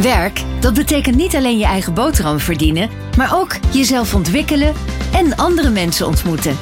Werk, 0.00 0.42
dat 0.60 0.74
betekent 0.74 1.16
niet 1.16 1.36
alleen 1.36 1.58
je 1.58 1.64
eigen 1.64 1.94
boterham 1.94 2.38
verdienen, 2.38 2.90
maar 3.16 3.34
ook 3.34 3.56
jezelf 3.70 4.14
ontwikkelen 4.14 4.74
en 5.12 5.36
andere 5.36 5.70
mensen 5.70 6.06
ontmoeten. 6.06 6.56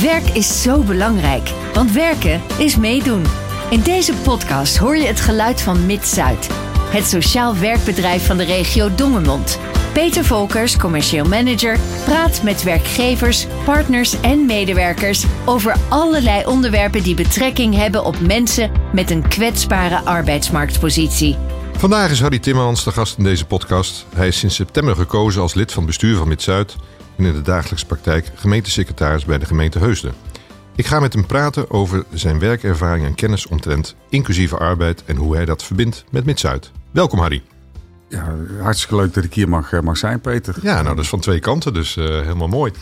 Werk 0.00 0.28
is 0.28 0.62
zo 0.62 0.82
belangrijk, 0.82 1.50
want 1.74 1.92
werken 1.92 2.40
is 2.58 2.76
meedoen. 2.76 3.24
In 3.70 3.80
deze 3.80 4.14
podcast 4.14 4.76
hoor 4.76 4.96
je 4.96 5.06
het 5.06 5.20
geluid 5.20 5.62
van 5.62 5.86
Mid-Zuid, 5.86 6.48
het 6.90 7.06
sociaal 7.06 7.56
werkbedrijf 7.56 8.26
van 8.26 8.36
de 8.36 8.44
regio 8.44 8.94
Dongemond. 8.94 9.58
Peter 9.92 10.24
Volkers, 10.24 10.76
commercieel 10.76 11.24
manager, 11.24 11.78
praat 12.04 12.42
met 12.42 12.62
werkgevers, 12.62 13.46
partners 13.64 14.20
en 14.20 14.46
medewerkers 14.46 15.24
over 15.44 15.76
allerlei 15.88 16.46
onderwerpen 16.46 17.02
die 17.02 17.14
betrekking 17.14 17.74
hebben 17.74 18.04
op 18.04 18.20
mensen 18.20 18.70
met 18.92 19.10
een 19.10 19.28
kwetsbare 19.28 20.00
arbeidsmarktpositie. 20.04 21.47
Vandaag 21.78 22.10
is 22.10 22.20
Harry 22.20 22.38
Timmermans 22.38 22.84
de 22.84 22.92
gast 22.92 23.18
in 23.18 23.24
deze 23.24 23.46
podcast. 23.46 24.06
Hij 24.14 24.28
is 24.28 24.38
sinds 24.38 24.54
september 24.54 24.96
gekozen 24.96 25.42
als 25.42 25.54
lid 25.54 25.72
van 25.72 25.82
het 25.82 25.90
bestuur 25.90 26.16
van 26.16 26.28
Mid-Zuid 26.28 26.76
en 27.16 27.24
in 27.24 27.32
de 27.32 27.42
dagelijkse 27.42 27.86
praktijk 27.86 28.30
gemeentesecretaris 28.34 29.24
bij 29.24 29.38
de 29.38 29.46
gemeente 29.46 29.78
Heusden. 29.78 30.14
Ik 30.76 30.86
ga 30.86 31.00
met 31.00 31.12
hem 31.12 31.26
praten 31.26 31.70
over 31.70 32.04
zijn 32.12 32.38
werkervaring 32.38 33.06
en 33.06 33.14
kennis 33.14 33.46
omtrent 33.46 33.96
inclusieve 34.08 34.56
arbeid 34.56 35.04
en 35.04 35.16
hoe 35.16 35.34
hij 35.34 35.44
dat 35.44 35.64
verbindt 35.64 36.04
met 36.10 36.24
Mid-Zuid. 36.24 36.70
Welkom 36.90 37.18
Harry. 37.18 37.42
Ja, 38.08 38.36
hartstikke 38.60 38.96
leuk 38.96 39.14
dat 39.14 39.24
ik 39.24 39.34
hier 39.34 39.48
mag, 39.48 39.72
eh, 39.72 39.80
mag 39.80 39.96
zijn, 39.96 40.20
Peter. 40.20 40.56
Ja, 40.62 40.82
nou 40.82 40.94
dat 40.94 41.04
is 41.04 41.10
van 41.10 41.20
twee 41.20 41.40
kanten, 41.40 41.74
dus 41.74 41.96
uh, 41.96 42.04
helemaal 42.04 42.48
mooi. 42.48 42.72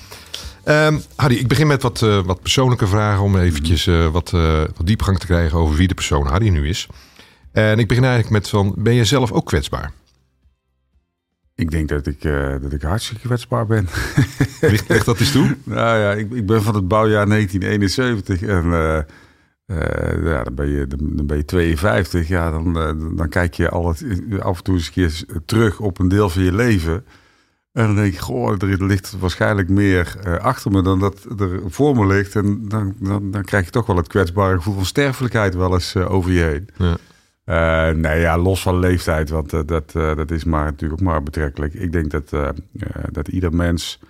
Um, 0.64 1.02
Harry, 1.16 1.36
ik 1.36 1.48
begin 1.48 1.66
met 1.66 1.82
wat, 1.82 2.00
uh, 2.00 2.20
wat 2.24 2.40
persoonlijke 2.40 2.86
vragen 2.86 3.22
om 3.22 3.38
eventjes 3.38 3.86
uh, 3.86 4.06
wat, 4.06 4.30
wat 4.76 4.86
diepgang 4.86 5.18
te 5.18 5.26
krijgen 5.26 5.58
over 5.58 5.76
wie 5.76 5.88
de 5.88 5.94
persoon 5.94 6.26
Harry 6.26 6.48
nu 6.48 6.68
is. 6.68 6.88
En 7.56 7.78
ik 7.78 7.88
begin 7.88 8.04
eigenlijk 8.04 8.32
met 8.32 8.48
van, 8.48 8.74
ben 8.78 8.94
je 8.94 9.04
zelf 9.04 9.32
ook 9.32 9.46
kwetsbaar? 9.46 9.92
Ik 11.54 11.70
denk 11.70 11.88
dat 11.88 12.06
ik, 12.06 12.24
uh, 12.24 12.54
dat 12.62 12.72
ik 12.72 12.82
hartstikke 12.82 13.26
kwetsbaar 13.26 13.66
ben. 13.66 13.88
Ligt 14.60 15.04
dat 15.04 15.20
eens 15.20 15.32
toe? 15.32 15.56
nou 15.64 15.98
ja, 15.98 16.12
ik, 16.12 16.32
ik 16.32 16.46
ben 16.46 16.62
van 16.62 16.74
het 16.74 16.88
bouwjaar 16.88 17.28
1971 17.28 18.42
en 18.42 18.64
uh, 18.64 18.98
uh, 19.66 20.24
ja, 20.24 20.44
dan, 20.44 20.54
ben 20.54 20.68
je, 20.68 20.86
dan 20.86 21.26
ben 21.26 21.36
je 21.36 21.44
52. 21.44 22.28
Ja, 22.28 22.50
dan, 22.50 22.72
dan 23.16 23.28
kijk 23.28 23.54
je 23.54 23.68
al 23.68 23.88
het, 23.88 24.04
af 24.38 24.56
en 24.56 24.64
toe 24.64 24.74
eens 24.74 24.86
een 24.86 24.92
keer 24.92 25.24
terug 25.44 25.80
op 25.80 25.98
een 25.98 26.08
deel 26.08 26.30
van 26.30 26.42
je 26.42 26.54
leven. 26.54 27.04
En 27.72 27.86
dan 27.86 27.94
denk 27.94 28.12
je, 28.12 28.20
goh, 28.20 28.62
er 28.62 28.84
ligt 28.84 29.18
waarschijnlijk 29.18 29.68
meer 29.68 30.16
achter 30.40 30.70
me 30.70 30.82
dan 30.82 30.98
dat 30.98 31.26
er 31.38 31.60
voor 31.66 31.96
me 31.96 32.06
ligt. 32.06 32.34
En 32.34 32.68
dan, 32.68 32.94
dan, 32.98 33.30
dan 33.30 33.44
krijg 33.44 33.64
je 33.64 33.70
toch 33.70 33.86
wel 33.86 33.96
het 33.96 34.08
kwetsbare 34.08 34.56
gevoel 34.56 34.74
van 34.74 34.84
sterfelijkheid 34.84 35.54
wel 35.54 35.72
eens 35.72 35.96
over 35.96 36.32
je 36.32 36.42
heen. 36.42 36.68
Ja. 36.76 36.96
Uh, 37.46 37.90
nee, 37.90 38.20
ja, 38.20 38.38
los 38.38 38.62
van 38.62 38.78
leeftijd, 38.78 39.30
want 39.30 39.52
uh, 39.52 39.60
dat, 39.66 39.92
uh, 39.96 40.16
dat 40.16 40.30
is 40.30 40.44
maar 40.44 40.64
natuurlijk 40.64 41.00
ook 41.00 41.08
maar 41.08 41.22
betrekkelijk. 41.22 41.74
Ik 41.74 41.92
denk 41.92 42.10
dat, 42.10 42.30
dat 43.10 43.28
ieder 43.28 43.54
mens, 43.54 44.00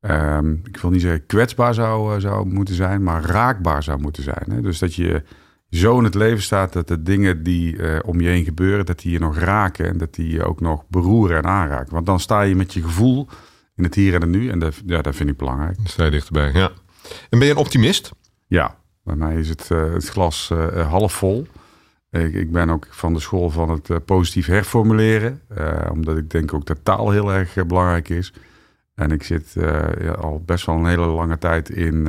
ehm, 0.00 0.52
ik 0.52 0.76
wil 0.76 0.90
niet 0.90 1.00
zeggen 1.00 1.26
kwetsbaar 1.26 1.74
zou, 1.74 2.20
zou 2.20 2.46
moeten 2.46 2.74
zijn, 2.74 3.02
maar 3.02 3.22
raakbaar 3.22 3.82
zou 3.82 4.00
moeten 4.00 4.22
zijn. 4.22 4.44
Hè? 4.50 4.60
Dus 4.60 4.78
dat 4.78 4.94
je 4.94 5.22
zo 5.70 5.98
in 5.98 6.04
het 6.04 6.14
leven 6.14 6.42
staat 6.42 6.72
dat 6.72 6.88
de 6.88 7.02
dingen 7.02 7.42
die 7.42 8.02
om 8.04 8.20
je 8.20 8.28
heen 8.28 8.44
gebeuren, 8.44 8.86
dat 8.86 9.00
die 9.00 9.12
je 9.12 9.18
nog 9.18 9.38
raken 9.38 9.86
en 9.86 9.98
dat 9.98 10.14
die 10.14 10.32
je 10.32 10.44
ook 10.44 10.60
nog 10.60 10.84
beroeren 10.88 11.36
en 11.36 11.46
aanraken. 11.46 11.92
Want 11.92 12.06
dan 12.06 12.20
sta 12.20 12.42
je 12.42 12.56
met 12.56 12.72
je 12.72 12.82
gevoel 12.82 13.28
in 13.76 13.84
het 13.84 13.94
hier 13.94 14.14
en 14.14 14.20
het 14.20 14.30
nu 14.30 14.48
en 14.48 14.58
dat, 14.58 14.82
ja, 14.86 15.02
dat 15.02 15.16
vind 15.16 15.30
ik 15.30 15.36
belangrijk. 15.36 15.78
sta 15.84 16.04
je 16.04 16.10
dichterbij, 16.10 16.52
ja. 16.52 16.70
En 17.28 17.38
ben 17.38 17.44
je 17.44 17.50
een 17.50 17.56
optimist? 17.58 18.10
Ja, 18.46 18.76
bij 19.04 19.16
mij 19.16 19.34
is 19.34 19.48
het, 19.48 19.68
het 19.68 20.08
glas 20.08 20.52
half 20.88 21.12
vol. 21.12 21.46
Ik, 22.10 22.34
ik, 22.34 22.52
ben 22.52 22.70
ook 22.70 22.86
van 22.90 23.14
de 23.14 23.20
school 23.20 23.50
van 23.50 23.70
het 23.70 23.88
uh, 23.88 23.96
positief 24.04 24.46
herformuleren. 24.46 25.40
Uh, 25.58 25.90
omdat 25.92 26.16
ik 26.16 26.30
denk 26.30 26.54
ook 26.54 26.66
dat 26.66 26.78
taal 26.82 27.10
heel 27.10 27.32
erg 27.32 27.56
uh, 27.56 27.64
belangrijk 27.64 28.08
is. 28.08 28.32
En 28.94 29.10
ik 29.10 29.22
zit 29.22 29.52
ja, 30.00 30.10
al 30.10 30.42
best 30.46 30.66
wel 30.66 30.76
een 30.76 30.86
hele 30.86 31.06
lange 31.06 31.38
tijd 31.38 31.70
in 31.70 32.08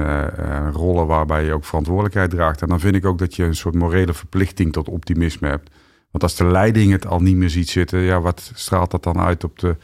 rollen 0.72 1.08
waarbij 1.08 1.46
je 1.46 1.53
ook 1.53 1.66
verantwoordelijkheid 1.66 2.30
draagt. 2.30 2.62
En 2.62 2.68
dan 2.68 2.80
vind 2.80 2.96
ik 2.96 3.06
ook 3.06 3.18
dat 3.18 3.36
je 3.36 3.44
een 3.44 3.56
soort 3.56 3.76
morele 3.76 4.14
verplichting 4.14 4.74
tot 4.74 4.90
optimisme 4.90 5.48
hebt. 5.48 5.70
Want 6.12 6.24
als 6.24 6.36
de 6.36 6.46
leiding 6.46 6.92
het 6.92 7.08
al 7.08 7.20
niet 7.20 7.36
meer 7.36 7.50
ziet 7.50 7.70
zitten, 7.70 8.00
ja, 8.00 8.22
wat 8.22 8.52
straalt 8.53 8.92
dat 8.92 9.03
dan 9.03 9.20
uit 9.20 9.44
op 9.44 9.59
de 9.59 9.76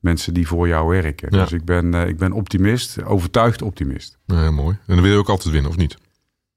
mensen 0.00 0.34
die 0.34 0.46
voor 0.46 0.68
jou 0.68 0.88
werken? 0.88 1.28
Ja. 1.30 1.42
Dus 1.42 1.52
ik 1.52 1.64
ben, 1.64 1.94
ik 1.94 2.16
ben 2.16 2.32
optimist, 2.32 3.04
overtuigd 3.04 3.62
optimist. 3.62 4.18
Ja, 4.24 4.50
mooi. 4.50 4.78
En 4.86 4.94
dan 4.94 5.02
wil 5.02 5.12
je 5.12 5.18
ook 5.18 5.28
altijd 5.28 5.52
winnen, 5.52 5.70
of 5.70 5.76
niet? 5.76 5.96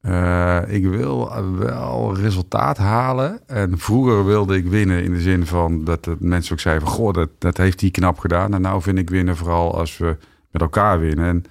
Uh, 0.02 0.62
ik 0.68 0.86
wil 0.86 1.32
wel 1.58 2.16
resultaat 2.16 2.78
halen. 2.78 3.48
En 3.48 3.78
vroeger 3.78 4.26
wilde 4.26 4.56
ik 4.56 4.68
winnen 4.68 5.04
in 5.04 5.14
de 5.14 5.22
zin 5.22 5.46
van 5.46 5.84
dat 5.84 6.04
de 6.04 6.16
mensen 6.20 6.54
ook 6.54 6.60
zeiden 6.60 6.88
van... 6.88 6.96
Goh, 6.96 7.14
dat, 7.14 7.30
dat 7.38 7.58
heeft 7.58 7.82
hij 7.82 7.92
knap 7.92 8.20
gedaan. 8.20 8.54
En 8.54 8.62
nou 8.62 8.82
vind 8.82 8.98
ik 8.98 9.10
winnen 9.10 9.36
vooral 9.36 9.78
als 9.78 9.98
we 9.98 10.18
met 10.52 10.62
elkaar 10.62 11.00
winnen. 11.00 11.26
En 11.26 11.44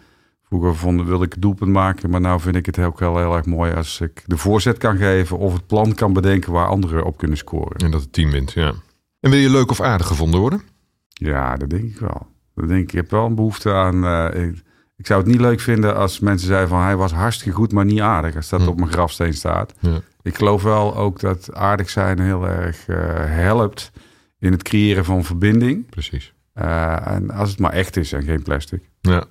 vroeger 0.42 0.76
vond, 0.76 1.06
wilde 1.06 1.24
ik 1.24 1.32
het 1.32 1.42
doelpunt 1.42 1.72
maken. 1.72 2.10
Maar 2.10 2.20
nou 2.20 2.40
vind 2.40 2.56
ik 2.56 2.66
het 2.66 2.78
ook 2.78 2.98
heel, 2.98 3.16
heel 3.16 3.36
erg 3.36 3.46
mooi 3.46 3.72
als 3.72 4.00
ik 4.00 4.22
de 4.26 4.36
voorzet 4.36 4.78
kan 4.78 4.96
geven... 4.96 5.38
of 5.38 5.52
het 5.52 5.66
plan 5.66 5.94
kan 5.94 6.12
bedenken 6.12 6.52
waar 6.52 6.68
anderen 6.68 7.04
op 7.04 7.16
kunnen 7.16 7.36
scoren. 7.36 7.76
En 7.76 7.90
dat 7.90 8.00
het 8.00 8.12
team 8.12 8.30
wint, 8.30 8.52
ja. 8.52 8.72
En 9.20 9.30
wil 9.30 9.38
je 9.38 9.50
leuk 9.50 9.70
of 9.70 9.80
aardig 9.80 10.06
gevonden 10.06 10.40
worden? 10.40 10.62
Ja, 11.08 11.56
dat 11.56 11.70
denk 11.70 11.84
ik 11.84 11.98
wel. 11.98 12.26
Dat 12.54 12.68
denk 12.68 12.82
ik. 12.82 12.88
ik 12.88 12.94
heb 12.94 13.10
wel 13.10 13.26
een 13.26 13.34
behoefte 13.34 13.72
aan... 13.72 14.04
Uh, 14.04 14.44
ik 14.44 14.66
zou 15.06 15.20
het 15.20 15.28
niet 15.28 15.40
leuk 15.40 15.60
vinden 15.60 15.96
als 15.96 16.18
mensen 16.18 16.48
zeiden 16.48 16.68
van 16.68 16.82
hij 16.82 16.96
was 16.96 17.12
hartstikke 17.12 17.56
goed, 17.56 17.72
maar 17.72 17.84
niet 17.84 18.00
aardig. 18.00 18.36
Als 18.36 18.48
dat 18.48 18.62
hm. 18.62 18.68
op 18.68 18.78
mijn 18.78 18.92
grafsteen 18.92 19.34
staat. 19.34 19.74
Ja. 19.80 20.00
Ik 20.22 20.36
geloof 20.36 20.62
wel 20.62 20.96
ook 20.96 21.20
dat 21.20 21.54
aardig 21.54 21.90
zijn 21.90 22.20
heel 22.20 22.48
erg 22.48 22.88
uh, 22.88 22.96
helpt 23.16 23.90
in 24.38 24.52
het 24.52 24.62
creëren 24.62 25.04
van 25.04 25.24
verbinding. 25.24 25.90
Precies. 25.90 26.32
Uh, 26.54 27.06
en 27.06 27.30
als 27.30 27.50
het 27.50 27.58
maar 27.58 27.72
echt 27.72 27.96
is 27.96 28.12
en 28.12 28.22
geen 28.22 28.42
plastic. 28.42 28.82
Ja. 29.00 29.24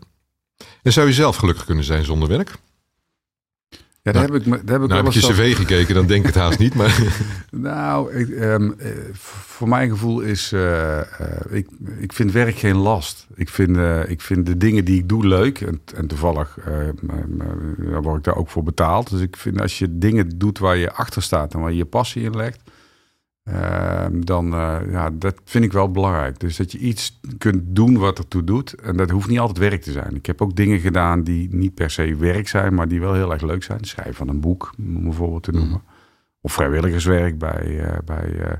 En 0.83 0.93
zou 0.93 1.07
je 1.07 1.13
zelf 1.13 1.35
gelukkig 1.35 1.65
kunnen 1.65 1.83
zijn 1.83 2.03
zonder 2.03 2.29
werk? 2.29 2.55
Ja, 4.07 4.13
daar 4.13 4.29
nou, 4.29 4.33
heb 4.33 4.45
ik, 4.45 4.67
daar 4.67 4.73
heb 4.79 4.83
ik 4.83 4.89
nou, 4.89 5.03
heb 5.03 5.13
je 5.13 5.19
cv 5.19 5.55
gekeken, 5.55 5.95
dan 5.95 6.07
denk 6.07 6.19
ik 6.19 6.33
het 6.33 6.43
haast 6.43 6.59
niet. 6.59 6.73
Maar... 6.73 6.99
nou, 7.51 8.13
ik, 8.13 8.29
um, 8.29 8.75
voor 9.13 9.67
mijn 9.67 9.89
gevoel 9.89 10.19
is, 10.19 10.53
uh, 10.53 10.61
uh, 10.61 11.03
ik, 11.49 11.67
ik 11.99 12.13
vind 12.13 12.31
werk 12.31 12.57
geen 12.57 12.75
last. 12.75 13.27
Ik 13.35 13.49
vind, 13.49 13.77
uh, 13.77 14.09
ik 14.09 14.21
vind 14.21 14.45
de 14.45 14.57
dingen 14.57 14.85
die 14.85 14.99
ik 14.99 15.09
doe 15.09 15.27
leuk. 15.27 15.61
En, 15.61 15.81
en 15.95 16.07
toevallig 16.07 16.57
word 18.01 18.17
ik 18.17 18.23
daar 18.23 18.35
ook 18.35 18.49
voor 18.49 18.63
betaald. 18.63 19.09
Dus 19.09 19.21
ik 19.21 19.37
vind 19.37 19.61
als 19.61 19.79
je 19.79 19.97
dingen 19.97 20.29
doet 20.37 20.59
waar 20.59 20.77
je 20.77 20.91
achter 20.91 21.21
staat 21.21 21.53
en 21.53 21.59
waar 21.59 21.71
je 21.71 21.77
je 21.77 21.85
passie 21.85 22.23
in 22.23 22.35
legt. 22.35 22.59
Ehm, 23.47 24.21
dan 24.21 24.47
ja, 24.91 25.09
dat 25.13 25.35
vind 25.43 25.63
ik 25.63 25.71
wel 25.71 25.91
belangrijk. 25.91 26.39
Dus 26.39 26.57
dat 26.57 26.71
je 26.71 26.77
iets 26.77 27.19
kunt 27.37 27.61
doen 27.65 27.97
wat 27.97 28.17
ertoe 28.17 28.43
doet. 28.43 28.73
En 28.73 28.97
dat 28.97 29.09
hoeft 29.09 29.27
niet 29.27 29.39
altijd 29.39 29.57
werk 29.57 29.81
te 29.81 29.91
zijn. 29.91 30.15
Ik 30.15 30.25
heb 30.25 30.41
ook 30.41 30.55
dingen 30.55 30.79
gedaan 30.79 31.23
die 31.23 31.55
niet 31.55 31.73
per 31.73 31.89
se 31.89 32.15
werk 32.15 32.47
zijn, 32.47 32.73
maar 32.73 32.87
die 32.87 32.99
wel 32.99 33.13
heel 33.13 33.31
erg 33.31 33.41
leuk 33.41 33.63
zijn. 33.63 33.83
Schrijven 33.83 34.15
van 34.15 34.27
een 34.27 34.39
boek, 34.39 34.73
om 34.77 35.03
bijvoorbeeld 35.03 35.43
te 35.43 35.51
noemen. 35.51 35.81
Mm. 35.85 35.95
Of 36.41 36.53
vrijwilligerswerk 36.53 37.37
bij, 37.37 37.81
bij 38.05 38.59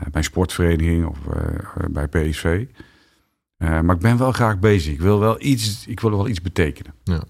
bij 0.00 0.08
een 0.12 0.24
sportvereniging 0.24 1.06
of 1.06 1.18
uh, 1.36 1.84
bij 1.90 2.08
PSV. 2.08 2.64
Uh, 3.58 3.80
maar 3.80 3.94
ik 3.94 4.02
ben 4.02 4.18
wel 4.18 4.32
graag 4.32 4.58
bezig. 4.58 4.92
Ik 4.92 5.00
wil 5.00 5.18
wel 5.18 5.42
iets, 5.42 5.86
ik 5.86 6.00
wil 6.00 6.10
wel 6.10 6.28
iets 6.28 6.40
betekenen. 6.40 6.94
Ja. 7.04 7.24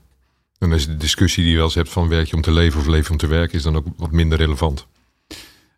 En 0.59 0.73
is 0.73 0.87
de 0.87 0.97
discussie 0.97 1.43
die 1.43 1.51
je 1.51 1.57
wel 1.57 1.67
eens 1.67 1.75
hebt 1.75 1.89
van 1.89 2.09
werk 2.09 2.27
je 2.27 2.37
om 2.37 2.43
te 2.43 2.53
leven 2.53 2.81
of 2.81 2.87
leven 2.87 3.11
om 3.11 3.17
te 3.17 3.27
werken, 3.27 3.57
is 3.57 3.63
dan 3.63 3.77
ook 3.77 3.87
wat 3.97 4.11
minder 4.11 4.39
relevant. 4.39 4.87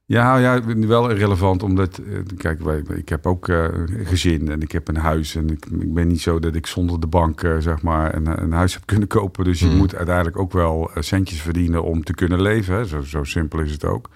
Ja, 0.09 0.37
ja, 0.37 0.65
wel 0.65 1.13
relevant 1.13 1.63
omdat, 1.63 2.01
kijk, 2.37 2.61
ik 2.89 3.09
heb 3.09 3.27
ook 3.27 3.49
uh, 3.49 3.69
gezin 4.05 4.51
en 4.51 4.63
ik 4.63 4.73
heb 4.73 4.89
een 4.89 4.97
huis 4.97 5.35
en 5.35 5.51
ik, 5.51 5.67
ik, 5.67 5.95
ben 5.95 6.07
niet 6.09 6.21
zo 6.21 6.39
dat 6.39 6.55
ik 6.55 6.67
zonder 6.67 7.01
de 7.01 7.07
bank, 7.07 7.43
uh, 7.43 7.57
zeg 7.59 7.83
maar, 7.83 8.15
een, 8.15 8.43
een, 8.43 8.53
huis 8.53 8.75
heb 8.75 8.87
kunnen 8.87 9.09
kopen. 9.09 9.45
Dus 9.45 9.61
je 9.61 9.67
mm. 9.67 9.77
moet 9.77 9.95
uiteindelijk 9.95 10.39
ook 10.39 10.53
wel 10.53 10.91
centjes 10.99 11.41
verdienen 11.41 11.83
om 11.83 12.05
te 12.05 12.15
kunnen 12.15 12.43
leven. 12.43 12.75
Hè. 12.75 12.85
Zo, 12.85 13.01
zo 13.01 13.25
simpel 13.25 13.61
is 13.61 13.73
het 13.73 13.85
ook. 13.85 14.09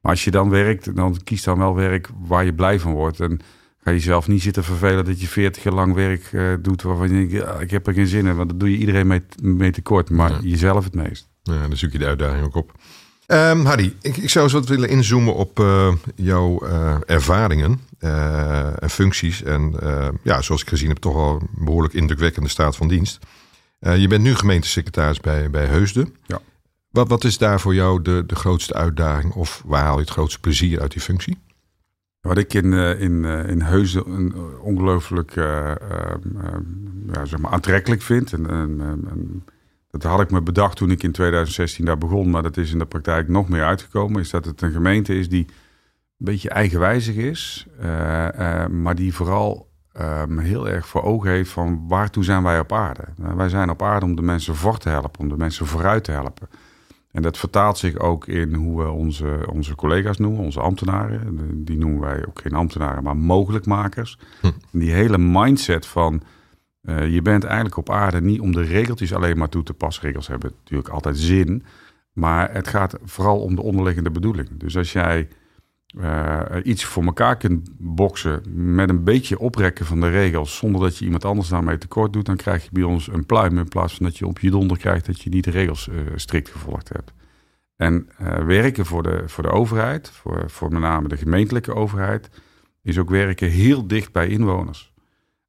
Maar 0.00 0.12
als 0.12 0.24
je 0.24 0.30
dan 0.30 0.50
werkt, 0.50 0.96
dan 0.96 1.16
kies 1.24 1.42
dan 1.42 1.58
wel 1.58 1.74
werk 1.74 2.08
waar 2.26 2.44
je 2.44 2.54
blij 2.54 2.80
van 2.80 2.92
wordt. 2.92 3.20
En 3.20 3.40
ga 3.78 3.90
je 3.90 3.98
zelf 3.98 4.28
niet 4.28 4.42
zitten 4.42 4.64
vervelen 4.64 5.04
dat 5.04 5.20
je 5.20 5.28
40 5.28 5.62
jaar 5.62 5.74
lang 5.74 5.94
werk 5.94 6.32
uh, 6.32 6.54
doet 6.60 6.82
waarvan 6.82 7.08
je 7.08 7.14
denkt, 7.14 7.32
ja, 7.32 7.60
ik 7.60 7.70
heb 7.70 7.86
er 7.86 7.94
geen 7.94 8.06
zin 8.06 8.26
in. 8.26 8.36
Want 8.36 8.48
dat 8.48 8.60
doe 8.60 8.70
je 8.70 8.76
iedereen 8.76 9.06
mee, 9.06 9.22
mee 9.42 9.70
tekort, 9.70 10.10
maar 10.10 10.30
ja. 10.30 10.38
jezelf 10.42 10.84
het 10.84 10.94
meest. 10.94 11.28
Ja, 11.42 11.68
dan 11.68 11.76
zoek 11.76 11.92
je 11.92 11.98
de 11.98 12.06
uitdaging 12.06 12.44
ook 12.44 12.54
op. 12.54 12.72
Um, 13.26 13.64
Hardy, 13.64 13.92
ik, 14.00 14.16
ik, 14.16 14.30
zou 14.30 14.44
eens 14.44 14.52
wat 14.52 14.68
willen 14.68 14.88
inzoomen 14.88 15.34
op 15.34 15.58
uh, 15.60 15.92
jouw 16.14 16.66
uh, 16.66 16.96
ervaringen 17.06 17.80
en 18.78 18.90
functies. 18.90 19.42
En 19.42 19.74
ja, 20.22 20.42
zoals 20.42 20.62
ik 20.62 20.68
gezien 20.68 20.88
heb, 20.88 20.96
toch 20.96 21.16
al 21.16 21.40
een 21.40 21.64
behoorlijk 21.64 21.94
indrukwekkende 21.94 22.48
staat 22.48 22.76
van 22.76 22.88
dienst. 22.88 23.18
je 23.78 24.08
bent 24.08 24.22
nu 24.22 24.34
gemeentesecretaris 24.34 25.20
bij, 25.20 25.50
bij 25.50 25.66
Heusden. 25.66 26.14
Ja. 26.26 26.40
Wat, 26.90 27.08
wat 27.08 27.24
is 27.24 27.38
daar 27.38 27.60
voor 27.60 27.74
jou 27.74 28.02
de, 28.02 28.24
de 28.26 28.34
grootste 28.34 28.74
uitdaging 28.74 29.32
of 29.32 29.62
waar 29.66 29.82
haal 29.82 29.94
je 29.94 30.00
het 30.00 30.10
grootste 30.10 30.40
plezier 30.40 30.80
uit 30.80 30.92
die 30.92 31.02
functie? 31.02 31.38
Wat 32.20 32.38
ik 32.38 32.54
in, 32.54 32.72
in, 32.72 33.24
in 33.24 33.60
Heusden 33.60 34.10
een 34.10 34.34
ongelooflijk 34.60 35.34
ja, 37.12 37.24
zeg 37.24 37.38
maar 37.38 37.52
aantrekkelijk 37.52 38.02
vind. 38.02 38.32
En, 38.32 38.50
en, 38.50 38.80
en, 38.80 39.44
dat 40.02 40.10
had 40.10 40.20
ik 40.20 40.30
me 40.30 40.40
bedacht 40.40 40.76
toen 40.76 40.90
ik 40.90 41.02
in 41.02 41.12
2016 41.12 41.84
daar 41.84 41.98
begon, 41.98 42.30
maar 42.30 42.42
dat 42.42 42.56
is 42.56 42.72
in 42.72 42.78
de 42.78 42.86
praktijk 42.86 43.28
nog 43.28 43.48
meer 43.48 43.64
uitgekomen. 43.64 44.20
Is 44.20 44.30
dat 44.30 44.44
het 44.44 44.62
een 44.62 44.72
gemeente 44.72 45.18
is 45.18 45.28
die 45.28 45.46
beetje 46.16 46.50
eigenwijzig 46.50 47.14
is, 47.14 47.66
maar 48.70 48.94
die 48.94 49.14
vooral 49.14 49.68
um, 50.00 50.38
heel 50.38 50.68
erg 50.68 50.86
voor 50.86 51.02
ogen 51.02 51.30
heeft 51.30 51.50
van 51.50 51.84
waartoe 51.88 52.24
zijn 52.24 52.42
wij 52.42 52.58
op 52.58 52.72
aarde. 52.72 53.04
wij 53.36 53.48
zijn 53.48 53.70
op 53.70 53.82
aarde 53.82 54.06
om 54.06 54.16
de 54.16 54.22
mensen 54.22 54.54
voor 54.54 54.78
te 54.78 54.88
helpen, 54.88 55.20
om 55.20 55.28
de 55.28 55.36
mensen 55.36 55.66
vooruit 55.66 56.04
te 56.04 56.12
helpen. 56.12 56.48
En 57.12 57.22
dat 57.22 57.38
vertaalt 57.38 57.78
zich 57.78 57.98
ook 57.98 58.26
in 58.26 58.54
hoe 58.54 58.82
we 58.82 58.90
onze, 58.90 59.46
onze 59.52 59.74
collega's 59.74 60.18
noemen, 60.18 60.44
onze 60.44 60.60
ambtenaren. 60.60 61.64
Die 61.64 61.78
noemen 61.78 62.00
wij 62.00 62.26
ook 62.26 62.40
geen 62.40 62.54
ambtenaren, 62.54 63.02
maar 63.02 63.16
mogelijkmakers. 63.16 64.18
Hm. 64.40 64.50
Die 64.70 64.92
hele 64.92 65.18
mindset 65.18 65.86
van 65.86 66.22
uh, 66.86 67.12
je 67.12 67.22
bent 67.22 67.44
eigenlijk 67.44 67.76
op 67.76 67.90
aarde 67.90 68.20
niet 68.20 68.40
om 68.40 68.52
de 68.52 68.62
regeltjes 68.62 69.14
alleen 69.14 69.38
maar 69.38 69.48
toe 69.48 69.62
te 69.62 69.74
passen. 69.74 70.02
Regels 70.02 70.26
hebben 70.26 70.52
natuurlijk 70.58 70.88
altijd 70.88 71.18
zin. 71.18 71.64
Maar 72.12 72.52
het 72.52 72.68
gaat 72.68 72.96
vooral 73.04 73.40
om 73.40 73.54
de 73.54 73.62
onderliggende 73.62 74.10
bedoeling. 74.10 74.48
Dus 74.52 74.76
als 74.76 74.92
jij 74.92 75.28
uh, 75.98 76.42
iets 76.62 76.84
voor 76.84 77.04
elkaar 77.04 77.36
kunt 77.36 77.70
boksen 77.78 78.42
met 78.74 78.88
een 78.88 79.04
beetje 79.04 79.38
oprekken 79.38 79.86
van 79.86 80.00
de 80.00 80.10
regels, 80.10 80.56
zonder 80.56 80.80
dat 80.80 80.98
je 80.98 81.04
iemand 81.04 81.24
anders 81.24 81.48
daarmee 81.48 81.78
tekort 81.78 82.12
doet, 82.12 82.26
dan 82.26 82.36
krijg 82.36 82.64
je 82.64 82.70
bij 82.72 82.82
ons 82.82 83.08
een 83.08 83.26
pluim 83.26 83.58
in 83.58 83.68
plaats 83.68 83.94
van 83.94 84.06
dat 84.06 84.18
je 84.18 84.26
op 84.26 84.38
je 84.38 84.50
donder 84.50 84.78
krijgt 84.78 85.06
dat 85.06 85.22
je 85.22 85.30
niet 85.30 85.44
de 85.44 85.50
regels 85.50 85.88
uh, 85.88 86.00
strikt 86.14 86.48
gevolgd 86.48 86.88
hebt. 86.88 87.12
En 87.76 88.08
werken 88.46 88.86
voor 88.86 89.02
de, 89.02 89.22
voor 89.26 89.42
de 89.42 89.50
overheid, 89.50 90.10
voor, 90.10 90.50
voor 90.50 90.72
met 90.72 90.80
name 90.80 91.08
de 91.08 91.16
gemeentelijke 91.16 91.74
overheid, 91.74 92.30
is 92.82 92.98
ook 92.98 93.10
werken 93.10 93.50
heel 93.50 93.86
dicht 93.86 94.12
bij 94.12 94.28
inwoners. 94.28 94.94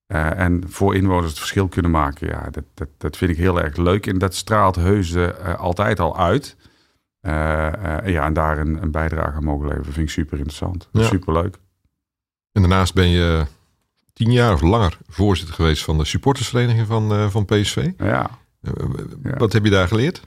En 0.08 0.64
voor 0.68 0.96
inwoners 0.96 1.30
het 1.30 1.38
verschil 1.38 1.68
kunnen 1.68 1.92
maken, 1.92 2.28
ja, 2.28 2.50
dat, 2.52 2.64
dat, 2.74 2.88
dat 2.98 3.18
vind 3.18 3.32
ik 3.32 3.38
heel 3.38 3.62
erg 3.62 3.76
leuk. 3.76 4.08
En 4.08 4.18
dat 4.18 4.36
straalt 4.36 4.76
Heusden 4.76 5.58
altijd 5.58 6.00
al 6.00 6.18
uit. 6.18 6.56
Uh, 7.22 7.34
ja, 8.06 8.26
en 8.26 8.34
daar 8.34 8.58
een, 8.58 8.82
een, 8.82 8.92
bijdrage 8.92 9.36
aan 9.36 9.44
mogen 9.44 9.68
leveren 9.68 9.94
vind 9.94 10.08
ik 10.08 10.14
super 10.14 10.38
interessant. 10.38 10.90
Ja. 10.92 11.04
Super 11.04 11.34
leuk. 11.34 11.58
En 12.52 12.62
daarnaast 12.62 12.94
ben 12.94 13.08
je 13.08 13.46
tien 14.14 14.32
jaar 14.32 14.54
of 14.54 14.62
langer 14.62 14.98
voorzitter 15.08 15.56
geweest 15.56 15.84
van 15.84 15.98
de 15.98 16.06
supportersvereniging 16.06 16.88
van, 16.88 17.32
van 17.32 17.46
PSV. 17.46 17.92
Ja. 17.98 18.30
Wat 19.38 19.54
heb 19.54 19.64
je 19.64 19.70
daar 19.70 19.88
geleerd? 19.88 20.22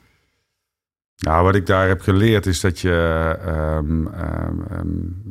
Nou, 1.20 1.44
wat 1.44 1.54
ik 1.54 1.66
daar 1.66 1.88
heb 1.88 2.00
geleerd 2.00 2.46
is 2.46 2.60
dat 2.60 2.80
je 2.80 3.36
um, 3.78 4.08
um, 4.72 5.22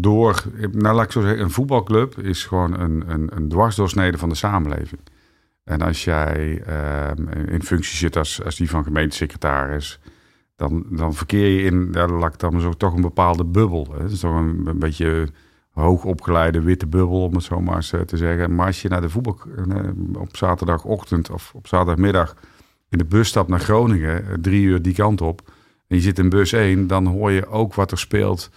door, 0.00 0.44
nou 0.72 0.94
laat 0.94 1.04
ik 1.04 1.12
zo 1.12 1.20
zeggen, 1.20 1.40
een 1.40 1.50
voetbalclub 1.50 2.18
is 2.18 2.44
gewoon 2.44 2.80
een, 2.80 3.04
een, 3.06 3.30
een 3.34 3.48
dwarsdoorsnede 3.48 4.18
van 4.18 4.28
de 4.28 4.34
samenleving. 4.34 5.00
En 5.64 5.80
als 5.80 6.04
jij 6.04 6.62
in 7.46 7.62
functie 7.62 7.96
zit 7.96 8.16
als, 8.16 8.44
als 8.44 8.56
die 8.56 8.70
van 8.70 8.84
gemeentesecretaris, 8.84 10.00
dan, 10.56 10.84
dan 10.90 11.14
verkeer 11.14 11.48
je 11.48 11.62
in, 11.62 11.92
daar 11.92 12.10
laat 12.10 12.32
ik 12.32 12.38
dan 12.38 12.60
zo 12.60 12.72
toch 12.72 12.94
een 12.94 13.00
bepaalde 13.00 13.44
bubbel. 13.44 13.94
Het 13.98 14.10
is 14.10 14.20
toch 14.20 14.34
een, 14.34 14.62
een 14.64 14.78
beetje 14.78 15.28
hoogopgeleide 15.70 16.60
witte 16.60 16.86
bubbel, 16.86 17.24
om 17.24 17.34
het 17.34 17.42
zo 17.42 17.60
maar 17.60 17.76
eens 17.76 17.92
eh, 17.92 18.00
te 18.00 18.16
zeggen. 18.16 18.54
Maar 18.54 18.66
als 18.66 18.82
je 18.82 18.88
naar 18.88 19.00
de 19.00 19.10
voetbal 19.10 19.38
eh, 19.56 20.20
op 20.20 20.36
zaterdagochtend 20.36 21.30
of 21.30 21.52
op 21.54 21.66
zaterdagmiddag 21.66 22.36
in 22.90 22.98
de 22.98 23.04
bus 23.04 23.28
stapt 23.28 23.48
naar 23.48 23.60
Groningen, 23.60 24.28
eh, 24.28 24.34
drie 24.40 24.62
uur 24.62 24.82
die 24.82 24.94
kant 24.94 25.20
op, 25.20 25.40
en 25.86 25.96
je 25.96 26.02
zit 26.02 26.18
in 26.18 26.28
bus 26.28 26.52
1, 26.52 26.86
dan 26.86 27.06
hoor 27.06 27.30
je 27.30 27.46
ook 27.46 27.74
wat 27.74 27.90
er 27.90 27.98
speelt 27.98 28.50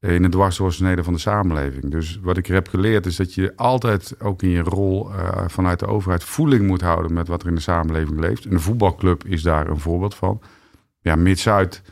in 0.00 0.22
de 0.22 0.28
dwarsdoorsnede 0.28 1.04
van 1.04 1.12
de 1.12 1.18
samenleving. 1.18 1.90
Dus 1.90 2.18
wat 2.22 2.36
ik 2.36 2.48
er 2.48 2.54
heb 2.54 2.68
geleerd 2.68 3.06
is 3.06 3.16
dat 3.16 3.34
je 3.34 3.52
altijd 3.56 4.14
ook 4.20 4.42
in 4.42 4.48
je 4.48 4.62
rol 4.62 5.10
vanuit 5.46 5.78
de 5.78 5.86
overheid 5.86 6.24
voeling 6.24 6.66
moet 6.66 6.80
houden 6.80 7.12
met 7.12 7.28
wat 7.28 7.42
er 7.42 7.48
in 7.48 7.54
de 7.54 7.60
samenleving 7.60 8.20
leeft. 8.20 8.44
En 8.44 8.50
de 8.50 8.58
voetbalclub 8.58 9.24
is 9.24 9.42
daar 9.42 9.68
een 9.68 9.78
voorbeeld 9.78 10.14
van 10.14 10.40
ja, 11.00 11.16
Mid-Zuid 11.16 11.82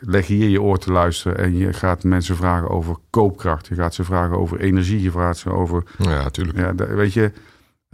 leg 0.00 0.26
je 0.26 0.34
hier 0.34 0.48
je 0.48 0.62
oor 0.62 0.78
te 0.78 0.92
luisteren 0.92 1.38
en 1.38 1.56
je 1.56 1.72
gaat 1.72 2.04
mensen 2.04 2.36
vragen 2.36 2.70
over 2.70 2.96
koopkracht. 3.10 3.66
Je 3.66 3.74
gaat 3.74 3.94
ze 3.94 4.04
vragen 4.04 4.38
over 4.38 4.60
energie. 4.60 5.02
Je 5.02 5.10
vraagt 5.10 5.38
ze 5.38 5.50
over. 5.50 5.82
Ja, 5.98 6.22
natuurlijk. 6.22 6.58
Ja, 6.58 6.94
weet 6.94 7.12
je. 7.12 7.32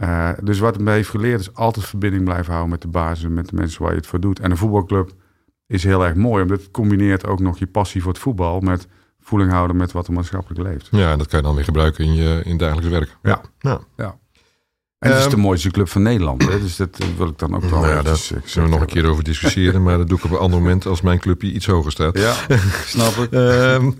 Uh, 0.03 0.29
dus 0.43 0.59
wat 0.59 0.73
het 0.73 0.83
me 0.83 0.91
heeft 0.91 1.09
geleerd 1.09 1.39
is 1.39 1.53
altijd 1.53 1.85
verbinding 1.85 2.23
blijven 2.23 2.51
houden 2.51 2.69
met 2.69 2.81
de 2.81 2.87
basis, 2.87 3.29
met 3.29 3.49
de 3.49 3.55
mensen 3.55 3.81
waar 3.81 3.91
je 3.91 3.97
het 3.97 4.07
voor 4.07 4.19
doet. 4.19 4.39
En 4.39 4.51
een 4.51 4.57
voetbalclub 4.57 5.11
is 5.67 5.83
heel 5.83 6.05
erg 6.05 6.15
mooi, 6.15 6.41
omdat 6.41 6.59
het 6.59 6.71
combineert 6.71 7.27
ook 7.27 7.39
nog 7.39 7.59
je 7.59 7.67
passie 7.67 8.01
voor 8.01 8.11
het 8.11 8.21
voetbal 8.21 8.59
met 8.59 8.87
voeling 9.19 9.51
houden 9.51 9.75
met 9.75 9.91
wat 9.91 10.07
er 10.07 10.13
maatschappelijk 10.13 10.61
leeft. 10.61 10.87
Ja, 10.91 11.17
dat 11.17 11.27
kan 11.27 11.39
je 11.39 11.45
dan 11.45 11.55
weer 11.55 11.63
gebruiken 11.63 12.05
in 12.05 12.13
je 12.13 12.41
in 12.43 12.57
dagelijks 12.57 12.89
werk. 12.89 13.17
Ja. 13.21 13.41
ja. 13.59 13.79
ja. 13.97 14.17
En 14.99 15.09
het 15.09 15.19
is 15.19 15.25
de 15.25 15.31
ehm, 15.31 15.39
mooiste 15.39 15.71
club 15.71 15.89
van 15.89 16.01
Nederland. 16.01 16.47
Hè? 16.47 16.59
Dus 16.59 16.75
dat 16.75 16.97
wil 17.17 17.27
ik 17.27 17.37
dan 17.37 17.55
ook 17.55 17.63
wel. 17.63 17.79
Nou 17.79 17.93
ja, 17.93 18.01
daar 18.01 18.17
zullen 18.17 18.69
we 18.69 18.75
nog 18.75 18.81
een 18.81 18.87
keer 18.87 19.05
over 19.05 19.23
discussiëren. 19.23 19.83
maar 19.83 19.97
dat 19.97 20.07
doe 20.07 20.17
ik 20.17 20.23
op 20.23 20.31
een 20.31 20.37
ander 20.37 20.59
moment 20.59 20.85
als 20.85 21.01
mijn 21.01 21.19
clubje 21.19 21.51
iets 21.51 21.65
hoger 21.65 21.91
staat. 21.91 22.17
Ja, 22.17 22.33
snap 22.85 23.13
ik. 23.13 23.31
Ehm, 23.31 23.91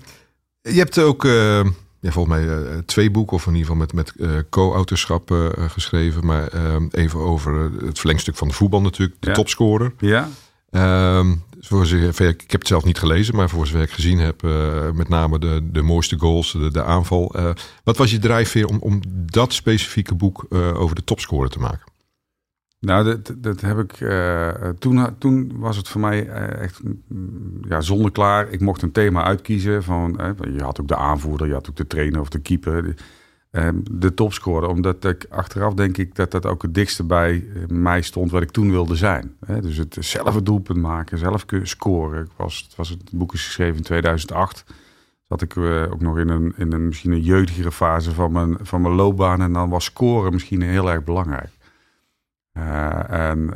je 0.62 0.78
hebt 0.78 1.00
ook 1.00 1.24
uh, 1.24 1.66
ja, 2.00 2.12
volgens 2.12 2.36
mij 2.36 2.46
uh, 2.46 2.78
twee 2.86 3.12
boeken, 3.12 3.38
of 3.38 3.48
in 3.48 3.56
ieder 3.56 3.68
geval 3.68 3.82
met, 3.82 3.94
met 3.94 4.14
uh, 4.18 4.40
co-autorschap 4.50 5.54
geschreven. 5.68 6.26
Maar 6.26 6.48
ehm, 6.48 6.88
even 6.92 7.20
over 7.20 7.72
het 7.86 8.00
verlengstuk 8.00 8.36
van 8.36 8.48
de 8.48 8.54
voetbal 8.54 8.82
natuurlijk. 8.82 9.16
De 9.20 9.32
topscorer. 9.32 9.94
Ja. 9.98 10.30
Um, 10.72 11.44
voor 11.60 11.86
zover, 11.86 12.28
ik 12.28 12.52
heb 12.52 12.60
het 12.60 12.68
zelf 12.68 12.84
niet 12.84 12.98
gelezen, 12.98 13.36
maar 13.36 13.50
voor 13.50 13.68
zover 13.68 13.82
ik 13.82 13.92
gezien 13.92 14.20
heb, 14.20 14.44
uh, 14.44 14.92
met 14.92 15.10
name 15.10 15.40
de, 15.40 15.70
de 15.72 15.82
mooiste 15.82 16.20
goals, 16.20 16.52
de, 16.52 16.72
de 16.72 16.84
aanval. 16.84 17.36
Uh, 17.36 17.50
wat 17.84 17.98
was 17.98 18.12
je 18.12 18.20
drijfveer 18.20 18.68
om, 18.68 18.78
om 18.80 19.02
dat 19.12 19.54
specifieke 19.54 20.16
boek 20.16 20.46
uh, 20.50 20.82
over 20.82 20.96
de 20.96 21.04
topscorer 21.04 21.50
te 21.50 21.60
maken? 21.60 21.89
Nou, 22.80 23.04
dat, 23.04 23.36
dat 23.38 23.62
heb 23.62 23.78
ik. 23.80 23.94
toen, 24.80 25.18
toen 25.18 25.52
was 25.56 25.78
het 25.78 25.88
voor 25.88 26.02
mij 26.02 26.28
echt 26.28 26.82
mm, 26.84 27.60
ja, 27.68 27.82
zonder 27.82 28.12
klaar. 28.12 28.50
Ik 28.50 28.60
mocht 28.60 28.82
een 28.82 28.92
thema 28.92 29.24
uitkiezen. 29.24 29.84
Van, 29.84 30.20
je 30.54 30.64
had 30.64 30.82
ook 30.82 30.88
de 30.88 30.96
aanvoerder, 30.96 31.48
je 31.48 31.54
had 31.54 31.70
ook 31.70 31.76
de 31.76 31.88
trainer 31.88 32.20
of 32.20 32.30
de 32.30 32.40
keeper. 32.40 32.96
Ehm, 33.52 33.80
de 33.92 34.14
topscorer. 34.14 34.70
Omdat 34.70 35.06
ik 35.06 35.26
achteraf 35.30 35.74
denk 35.74 35.98
ik 35.98 36.16
dat 36.16 36.32
dat 36.32 36.46
ook 36.46 36.62
het 36.62 36.74
dichtste 36.74 37.04
bij 37.04 37.36
eh, 37.36 37.68
mij 37.68 38.02
stond 38.02 38.32
wat 38.32 38.42
ik 38.42 38.52
toen 38.52 38.72
wilde 38.72 38.96
zijn. 38.96 39.36
dus 39.62 39.78
het 39.78 39.98
zelf 40.00 40.36
het 40.36 40.46
doelpunt 40.46 40.80
maken, 40.80 41.18
zelf 41.18 41.46
scoren. 41.64 42.24
Ik 42.24 42.32
was, 42.36 42.66
het 42.68 42.76
was 42.76 42.90
het 42.90 43.12
boek 43.12 43.34
is 43.34 43.46
geschreven 43.46 43.78
in 43.78 43.84
2008. 43.84 44.64
Zat 45.28 45.42
ik 45.42 45.58
ook 45.58 46.02
nog 46.02 46.18
in 46.18 46.30
een, 46.30 46.54
in 46.58 46.74
een 46.74 46.86
misschien 46.86 47.12
een 47.12 47.22
jeugdigere 47.22 47.72
fase 47.72 48.14
van 48.14 48.32
mijn, 48.32 48.58
van 48.62 48.82
mijn 48.82 48.94
loopbaan. 48.94 49.42
En 49.42 49.54
dan 49.54 49.70
was 49.70 49.84
scoren 49.84 50.34
misschien 50.34 50.62
heel 50.62 50.92
erg 50.92 51.04
belangrijk. 51.04 51.52
Uh, 52.60 53.30
en 53.30 53.54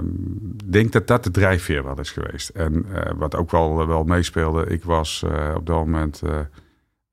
um, 0.00 0.56
denk 0.64 0.92
dat 0.92 1.06
dat 1.06 1.24
de 1.24 1.30
drijfveer 1.30 1.84
wel 1.84 2.00
is 2.00 2.10
geweest. 2.10 2.48
En 2.48 2.86
wat 3.16 3.36
ook 3.36 3.50
wel, 3.50 3.86
wel 3.86 4.04
meespeelde, 4.04 4.66
ik 4.66 4.84
was 4.84 5.24
op 5.56 5.66
dat 5.66 5.76
moment 5.76 6.22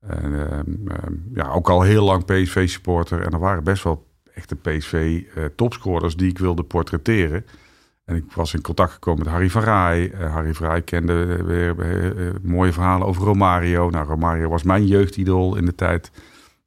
en, 0.00 0.50
ehm, 0.50 1.14
ja, 1.34 1.50
ook 1.50 1.68
al 1.68 1.82
heel 1.82 2.04
lang 2.04 2.24
PSV-supporter. 2.24 3.20
En 3.20 3.30
er 3.30 3.38
waren 3.38 3.64
best 3.64 3.82
wel 3.82 4.06
echte 4.34 4.56
PSV-topscorers 4.56 6.16
die 6.16 6.30
ik 6.30 6.38
wilde 6.38 6.62
portretteren. 6.62 7.46
En 8.04 8.16
ik 8.16 8.32
was 8.32 8.54
in 8.54 8.60
contact 8.60 8.92
gekomen 8.92 9.24
met 9.24 9.32
Harry 9.32 9.50
van 9.50 9.62
Rij. 9.62 10.12
Harry 10.16 10.54
van 10.54 10.84
kende 10.84 11.44
weer 11.44 11.74
mooie 12.42 12.72
verhalen 12.72 13.06
over 13.06 13.24
Romario. 13.24 13.90
Nou, 13.90 14.06
Romario 14.06 14.48
was 14.48 14.62
mijn 14.62 14.86
jeugdidool 14.86 15.56
in 15.56 15.64
de 15.64 15.74
tijd 15.74 16.10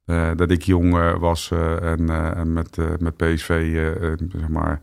uh, 0.06 0.32
dat 0.36 0.52
ik 0.52 0.62
jong 0.62 1.18
was 1.20 1.52
en, 1.82 2.10
en 2.36 2.54
met, 2.54 2.78
met 3.00 3.18
PSV 3.18 3.74
zeg 4.30 4.48
maar, 4.50 4.80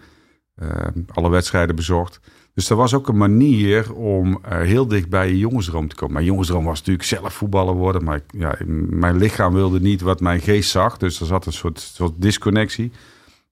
alle 1.06 1.30
wedstrijden 1.30 1.76
bezocht. 1.76 2.20
Dus 2.54 2.70
er 2.70 2.76
was 2.76 2.94
ook 2.94 3.08
een 3.08 3.16
manier 3.16 3.94
om 3.94 4.40
heel 4.48 4.86
dicht 4.86 5.08
bij 5.08 5.28
je 5.28 5.38
jongensdroom 5.38 5.88
te 5.88 5.94
komen. 5.94 6.14
Mijn 6.14 6.26
jongensdroom 6.26 6.64
was 6.64 6.78
natuurlijk 6.78 7.06
zelf 7.06 7.32
voetballer 7.32 7.74
worden. 7.74 8.04
Maar 8.04 8.20
ja, 8.30 8.56
mijn 8.88 9.16
lichaam 9.16 9.54
wilde 9.54 9.80
niet 9.80 10.00
wat 10.00 10.20
mijn 10.20 10.40
geest 10.40 10.70
zag. 10.70 10.96
Dus 10.96 11.20
er 11.20 11.26
zat 11.26 11.46
een 11.46 11.52
soort, 11.52 11.80
soort 11.80 12.12
disconnectie. 12.16 12.92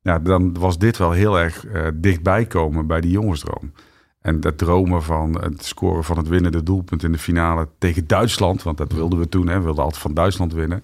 Ja, 0.02 0.18
dan 0.18 0.58
was 0.58 0.78
dit 0.78 0.96
wel 0.96 1.10
heel 1.10 1.38
erg 1.38 1.64
dichtbij 1.94 2.46
komen 2.46 2.87
bij 2.87 3.00
die 3.00 3.10
jongensdroom. 3.10 3.72
En 4.20 4.40
dat 4.40 4.58
dromen 4.58 5.02
van 5.02 5.40
het 5.40 5.64
scoren 5.64 6.04
van 6.04 6.16
het 6.16 6.28
winnende 6.28 6.62
doelpunt 6.62 7.02
in 7.02 7.12
de 7.12 7.18
finale 7.18 7.68
tegen 7.78 8.06
Duitsland. 8.06 8.62
Want 8.62 8.76
dat 8.76 8.92
wilden 8.92 9.18
we 9.18 9.28
toen. 9.28 9.48
Hè. 9.48 9.58
We 9.58 9.64
wilden 9.64 9.84
altijd 9.84 10.02
van 10.02 10.14
Duitsland 10.14 10.52
winnen. 10.52 10.82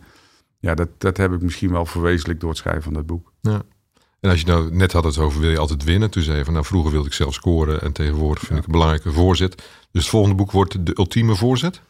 Ja, 0.65 0.75
dat, 0.75 0.89
dat 0.99 1.17
heb 1.17 1.33
ik 1.33 1.43
misschien 1.43 1.71
wel 1.71 1.87
verwezenlijk 1.87 2.41
door 2.41 2.49
het 2.49 2.59
schrijven 2.59 2.83
van 2.83 2.93
dat 2.93 3.07
boek. 3.07 3.33
Ja. 3.41 3.63
En 4.21 4.31
als 4.31 4.41
je 4.41 4.47
nou 4.47 4.75
net 4.75 4.93
had 4.93 5.05
het 5.05 5.19
over 5.19 5.41
wil 5.41 5.51
je 5.51 5.59
altijd 5.59 5.85
winnen. 5.85 6.11
Toen 6.11 6.23
zei 6.23 6.39
je 6.39 6.45
van 6.45 6.53
nou 6.53 6.65
vroeger 6.65 6.91
wilde 6.91 7.07
ik 7.07 7.13
zelf 7.13 7.35
scoren 7.35 7.81
en 7.81 7.93
tegenwoordig 7.93 8.43
vind 8.43 8.59
ik 8.59 8.67
een 8.67 8.73
belangrijke 8.73 9.13
voorzet. 9.13 9.57
Dus 9.91 10.03
het 10.03 10.11
volgende 10.11 10.37
boek 10.37 10.51
wordt 10.51 10.87
de 10.87 10.95
ultieme 10.99 11.35
voorzet? 11.35 11.81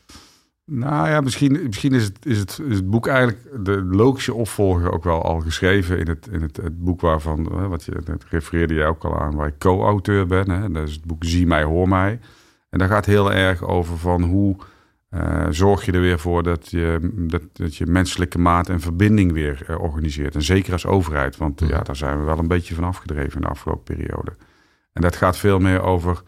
Nou 0.65 1.09
ja, 1.09 1.21
misschien, 1.21 1.61
misschien 1.67 1.93
is, 1.93 2.05
het, 2.05 2.27
is, 2.27 2.39
het, 2.39 2.61
is 2.69 2.77
het 2.77 2.91
boek 2.91 3.07
eigenlijk 3.07 3.65
de 3.65 3.83
logische 3.83 4.35
opvolger 4.35 4.93
ook 4.93 5.05
wel 5.05 5.23
al 5.23 5.41
geschreven 5.41 5.99
in 5.99 6.09
het, 6.09 6.29
in 6.31 6.43
het, 6.43 6.57
het 6.57 6.85
boek 6.85 7.01
waarvan, 7.01 7.69
wat 7.69 7.85
je 7.85 8.01
dat 8.05 8.25
refereerde 8.31 8.75
je 8.75 8.85
ook 8.85 9.05
al 9.05 9.21
aan, 9.21 9.35
waar 9.35 9.47
ik 9.47 9.59
co-auteur 9.59 10.27
ben. 10.27 10.51
Hè? 10.51 10.71
Dat 10.71 10.89
is 10.89 10.95
het 10.95 11.05
boek 11.05 11.25
Zie 11.25 11.47
mij, 11.47 11.63
hoor 11.63 11.89
mij. 11.89 12.21
En 12.71 12.79
daar 12.79 12.89
gaat 12.89 13.07
heel 13.07 13.33
erg 13.33 13.63
over 13.63 13.99
van 13.99 14.23
hoe 14.23 14.57
uh, 15.15 15.47
zorg 15.51 15.85
je 15.85 15.93
er 15.93 16.01
weer 16.01 16.19
voor 16.19 16.43
dat 16.43 16.71
je, 16.71 17.13
dat, 17.15 17.43
dat 17.53 17.77
je 17.77 17.87
menselijke 17.87 18.39
maat 18.39 18.69
en 18.69 18.81
verbinding 18.81 19.33
weer 19.33 19.67
uh, 19.71 19.81
organiseert. 19.81 20.35
En 20.35 20.43
zeker 20.43 20.73
als 20.73 20.87
overheid, 20.87 21.37
want 21.37 21.61
ja, 21.61 21.81
daar 21.81 21.97
zijn 21.97 22.19
we 22.19 22.25
wel 22.25 22.39
een 22.39 22.49
beetje 22.49 22.75
van 22.75 22.85
afgedreven 22.85 23.35
in 23.35 23.41
de 23.41 23.49
afgelopen 23.49 23.97
periode. 23.97 24.37
En 24.93 25.03
dat 25.03 25.17
gaat 25.17 25.37
veel 25.37 25.59
meer 25.59 25.83
over 25.83 26.23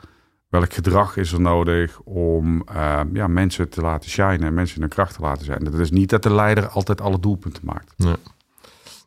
welk 0.49 0.73
gedrag 0.73 1.17
is 1.17 1.33
er 1.33 1.41
nodig 1.41 2.01
om 2.01 2.65
uh, 2.75 3.01
ja, 3.13 3.27
mensen 3.27 3.69
te 3.69 3.81
laten 3.81 4.11
shinen 4.11 4.43
en 4.43 4.55
mensen 4.55 4.77
in 4.77 4.83
hun 4.83 4.91
kracht 4.91 5.15
te 5.15 5.21
laten 5.21 5.45
zijn. 5.45 5.65
Dat 5.65 5.75
is 5.75 5.91
niet 5.91 6.11
dat 6.11 6.23
de 6.23 6.35
leider 6.35 6.69
altijd 6.69 7.01
alle 7.01 7.21
doelpunten 7.21 7.63
maakt. 7.65 7.93
Ja. 7.97 8.17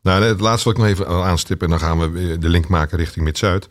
Nou, 0.02 0.22
het 0.22 0.40
laatste 0.40 0.68
wat 0.68 0.78
ik 0.78 0.82
nog 0.82 0.92
even 0.92 1.24
aanstip 1.24 1.62
en 1.62 1.68
dan 1.68 1.78
gaan 1.78 1.98
we 1.98 2.38
de 2.38 2.48
link 2.48 2.68
maken 2.68 2.98
richting 2.98 3.24
Mid-Zuid. 3.24 3.68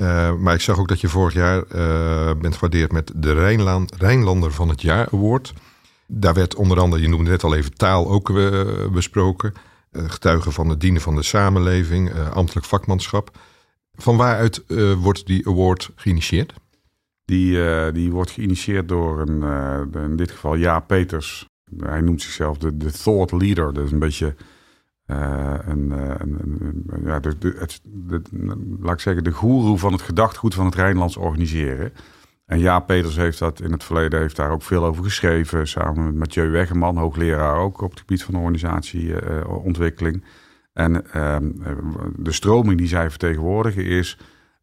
Uh, 0.00 0.34
maar 0.34 0.54
ik 0.54 0.60
zag 0.60 0.78
ook 0.78 0.88
dat 0.88 1.00
je 1.00 1.08
vorig 1.08 1.34
jaar 1.34 1.64
uh, 1.74 2.40
bent 2.40 2.54
gewaardeerd 2.54 2.92
met 2.92 3.12
de 3.14 3.32
Rijnland, 3.32 3.94
Rijnlander 3.96 4.52
van 4.52 4.68
het 4.68 4.82
Jaar 4.82 5.08
Award. 5.12 5.52
Daar 6.06 6.34
werd 6.34 6.54
onder 6.54 6.80
andere, 6.80 7.02
je 7.02 7.08
noemde 7.08 7.30
net 7.30 7.44
al 7.44 7.54
even 7.54 7.74
taal 7.74 8.10
ook 8.10 8.30
uh, 8.30 8.88
besproken. 8.92 9.52
getuigen 9.92 10.52
van 10.52 10.68
het 10.68 10.80
dienen 10.80 11.00
van 11.00 11.14
de 11.14 11.22
samenleving, 11.22 12.12
ambtelijk 12.32 12.66
vakmanschap. 12.66 13.38
Van 13.94 14.16
waaruit 14.16 14.64
wordt 14.98 15.26
die 15.26 15.48
award 15.48 15.90
geïnitieerd? 15.96 16.52
Die, 17.24 17.58
die 17.92 18.10
wordt 18.10 18.30
geïnitieerd 18.30 18.88
door 18.88 19.20
een, 19.20 19.42
in 19.92 20.16
dit 20.16 20.30
geval 20.30 20.56
Jaap 20.56 20.86
Peters. 20.86 21.48
Hij 21.76 22.00
noemt 22.00 22.22
zichzelf 22.22 22.58
de 22.58 22.92
thought 22.92 23.32
leader. 23.42 23.72
Dat 23.72 23.84
is 23.84 23.92
een 23.92 23.98
beetje 23.98 24.34
uh, 25.10 25.54
een, 25.66 25.90
een, 25.90 26.84
ja, 27.04 27.20
de, 27.20 27.54
het, 27.58 27.80
laat 28.80 28.94
ik 28.94 29.00
zeggen, 29.00 29.24
de 29.24 29.30
goeroe 29.30 29.78
van 29.78 29.92
het 29.92 30.02
gedachtgoed 30.02 30.54
van 30.54 30.64
het 30.64 30.74
Rijnlands 30.74 31.16
organiseren. 31.16 31.92
En 32.46 32.58
ja, 32.58 32.80
Peters 32.80 33.16
heeft 33.16 33.38
dat 33.38 33.60
in 33.60 33.72
het 33.72 33.84
verleden 33.84 34.20
heeft 34.20 34.36
daar 34.36 34.50
ook 34.50 34.62
veel 34.62 34.84
over 34.84 35.04
geschreven. 35.04 35.68
Samen 35.68 36.04
met 36.04 36.14
Mathieu 36.14 36.50
Weggeman, 36.50 36.96
hoogleraar 36.96 37.56
ook 37.56 37.80
op 37.80 37.90
het 37.90 37.98
gebied 37.98 38.24
van 38.24 38.34
organisatieontwikkeling. 38.34 40.24
en 40.72 41.04
uh, 41.16 41.36
de 42.16 42.32
stroming 42.32 42.78
die 42.78 42.88
zij 42.88 43.10
vertegenwoordigen 43.10 43.84
is 43.84 44.18